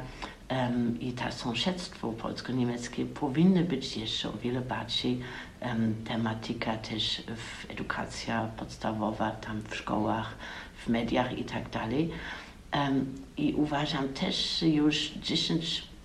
um, 0.50 1.00
i 1.02 1.14
to 1.14 1.32
sąsiedztwo 1.32 2.12
polsko-niemieckie 2.12 3.06
powinny 3.06 3.64
być 3.64 3.98
jeszcze 3.98 4.30
o 4.30 4.34
wiele 4.34 4.62
bardziej 4.62 5.20
um, 5.62 5.96
tematyka 6.08 6.78
też 6.78 7.24
w 7.28 7.72
edukacja 7.72 8.50
podstawowa, 8.58 9.32
tam 9.32 9.62
w 9.70 9.76
szkołach, 9.76 10.36
w 10.86 10.88
mediach 10.88 11.38
i 11.38 11.44
tak 11.44 11.70
dalej. 11.70 12.10
I 13.38 13.54
uważam 13.54 14.10
też, 14.10 14.60
że 14.60 14.68
już 14.68 15.12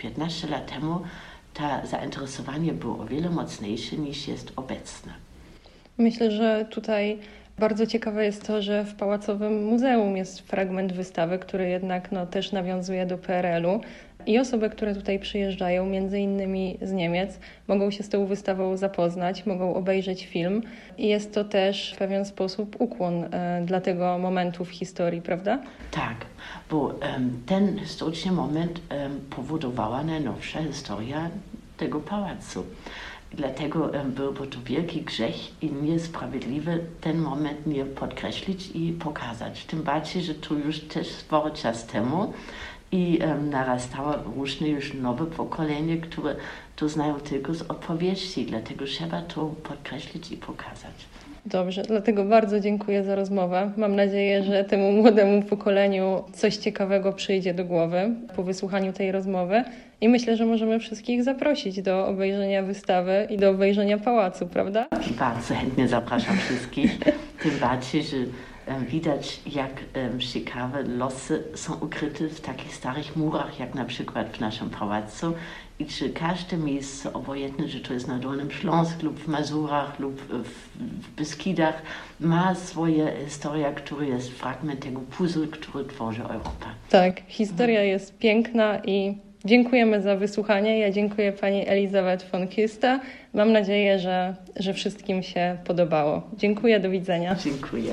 10-15 0.00 0.50
lat 0.50 0.70
temu 0.70 1.00
to 1.54 1.62
zainteresowanie 1.84 2.72
było 2.72 2.98
o 2.98 3.04
wiele 3.04 3.30
mocniejsze 3.30 3.96
niż 3.96 4.28
jest 4.28 4.52
obecne. 4.56 5.12
Myślę, 5.98 6.30
że 6.30 6.66
tutaj 6.70 7.18
bardzo 7.58 7.86
ciekawe 7.86 8.24
jest 8.24 8.46
to, 8.46 8.62
że 8.62 8.84
w 8.84 8.94
Pałacowym 8.94 9.64
Muzeum 9.64 10.16
jest 10.16 10.40
fragment 10.40 10.92
wystawy, 10.92 11.38
który 11.38 11.68
jednak 11.68 12.12
no, 12.12 12.26
też 12.26 12.52
nawiązuje 12.52 13.06
do 13.06 13.18
PRL-u 13.18 13.80
i 14.26 14.38
osoby, 14.38 14.70
które 14.70 14.94
tutaj 14.94 15.18
przyjeżdżają, 15.18 15.86
między 15.86 16.18
innymi 16.18 16.78
z 16.82 16.92
Niemiec, 16.92 17.38
mogą 17.68 17.90
się 17.90 18.02
z 18.02 18.08
tą 18.08 18.26
wystawą 18.26 18.76
zapoznać, 18.76 19.46
mogą 19.46 19.74
obejrzeć 19.74 20.26
film 20.26 20.62
i 20.98 21.08
jest 21.08 21.34
to 21.34 21.44
też 21.44 21.92
w 21.94 21.98
pewien 21.98 22.24
sposób 22.24 22.76
ukłon 22.78 23.24
e, 23.24 23.62
dla 23.66 23.80
tego 23.80 24.18
momentu 24.18 24.64
w 24.64 24.70
historii, 24.70 25.22
prawda? 25.22 25.58
Tak, 25.90 26.16
bo 26.70 26.94
ten 27.46 27.78
historyczny 27.78 28.32
moment 28.32 28.80
powodowała 29.30 30.02
najnowsza 30.02 30.62
historia 30.62 31.30
tego 31.76 32.00
pałacu. 32.00 32.64
Dlatego 33.32 33.90
byłby 34.04 34.46
to 34.46 34.58
wielki 34.64 35.02
grzech 35.02 35.62
i 35.62 35.72
niesprawiedliwy 35.72 36.84
ten 37.00 37.18
moment 37.18 37.66
nie 37.66 37.84
podkreślić 37.84 38.70
i 38.74 38.92
pokazać. 38.92 39.64
Tym 39.64 39.82
bardziej, 39.82 40.22
że 40.22 40.34
to 40.34 40.54
już 40.54 40.80
też 40.80 41.08
spory 41.08 41.50
czas 41.50 41.86
temu 41.86 42.32
i 42.92 43.18
um, 43.22 43.50
narastało 43.50 44.14
różne 44.36 44.68
już 44.68 44.94
nowe 44.94 45.26
pokolenie, 45.26 45.96
które 45.96 46.36
to 46.76 46.88
znają 46.88 47.20
tylko 47.20 47.54
z 47.54 47.62
opowieści, 47.62 48.46
dlatego 48.46 48.84
trzeba 48.84 49.22
to 49.22 49.46
podkreślić 49.46 50.32
i 50.32 50.36
pokazać. 50.36 51.06
Dobrze, 51.46 51.82
dlatego 51.82 52.24
bardzo 52.24 52.60
dziękuję 52.60 53.04
za 53.04 53.14
rozmowę. 53.14 53.72
Mam 53.76 53.96
nadzieję, 53.96 54.42
że 54.42 54.64
temu 54.64 54.92
młodemu 54.92 55.42
pokoleniu 55.42 56.24
coś 56.32 56.56
ciekawego 56.56 57.12
przyjdzie 57.12 57.54
do 57.54 57.64
głowy 57.64 58.10
po 58.36 58.42
wysłuchaniu 58.42 58.92
tej 58.92 59.12
rozmowy 59.12 59.64
i 60.00 60.08
myślę, 60.08 60.36
że 60.36 60.46
możemy 60.46 60.78
wszystkich 60.78 61.22
zaprosić 61.24 61.82
do 61.82 62.06
obejrzenia 62.06 62.62
wystawy 62.62 63.26
i 63.30 63.38
do 63.38 63.50
obejrzenia 63.50 63.98
pałacu, 63.98 64.46
prawda? 64.46 64.86
Bardzo 65.18 65.54
chętnie 65.54 65.88
zapraszam 65.88 66.36
wszystkich, 66.36 66.98
tym 67.42 67.58
bardziej, 67.60 68.02
że 68.02 68.16
widać, 68.88 69.40
jak 69.46 69.84
ciekawe 70.18 70.82
losy 70.82 71.42
są 71.54 71.74
ukryte 71.74 72.28
w 72.28 72.40
takich 72.40 72.74
starych 72.74 73.16
murach, 73.16 73.60
jak 73.60 73.74
na 73.74 73.84
przykład 73.84 74.36
w 74.36 74.40
naszym 74.40 74.70
pałacu. 74.70 75.34
I 75.78 75.86
czy 75.86 76.10
każde 76.10 76.56
miejsce, 76.56 77.12
obojętne, 77.12 77.68
że 77.68 77.80
to 77.80 77.94
jest 77.94 78.08
na 78.08 78.18
Dolnym 78.18 78.50
Śląsku 78.50 79.04
lub 79.04 79.18
w 79.18 79.28
Mazurach 79.28 79.98
lub 79.98 80.20
w 80.20 81.10
Beskidach, 81.16 81.82
ma 82.20 82.54
swoje 82.54 83.12
historia, 83.24 83.72
która 83.72 84.06
jest 84.06 84.30
fragment 84.30 84.80
tego 84.80 85.00
puzzle, 85.00 85.46
który 85.46 85.84
tworzy 85.84 86.22
Europa. 86.22 86.66
Tak, 86.90 87.22
historia 87.28 87.82
jest 87.82 88.18
piękna 88.18 88.78
i 88.84 89.18
dziękujemy 89.44 90.02
za 90.02 90.16
wysłuchanie. 90.16 90.78
Ja 90.78 90.90
dziękuję 90.90 91.32
pani 91.32 91.68
Elizabeth 91.68 92.30
von 92.30 92.48
Kista. 92.48 93.00
Mam 93.34 93.52
nadzieję, 93.52 93.98
że, 93.98 94.36
że 94.56 94.74
wszystkim 94.74 95.22
się 95.22 95.56
podobało. 95.64 96.22
Dziękuję, 96.36 96.80
do 96.80 96.90
widzenia. 96.90 97.34
Dziękuję. 97.34 97.92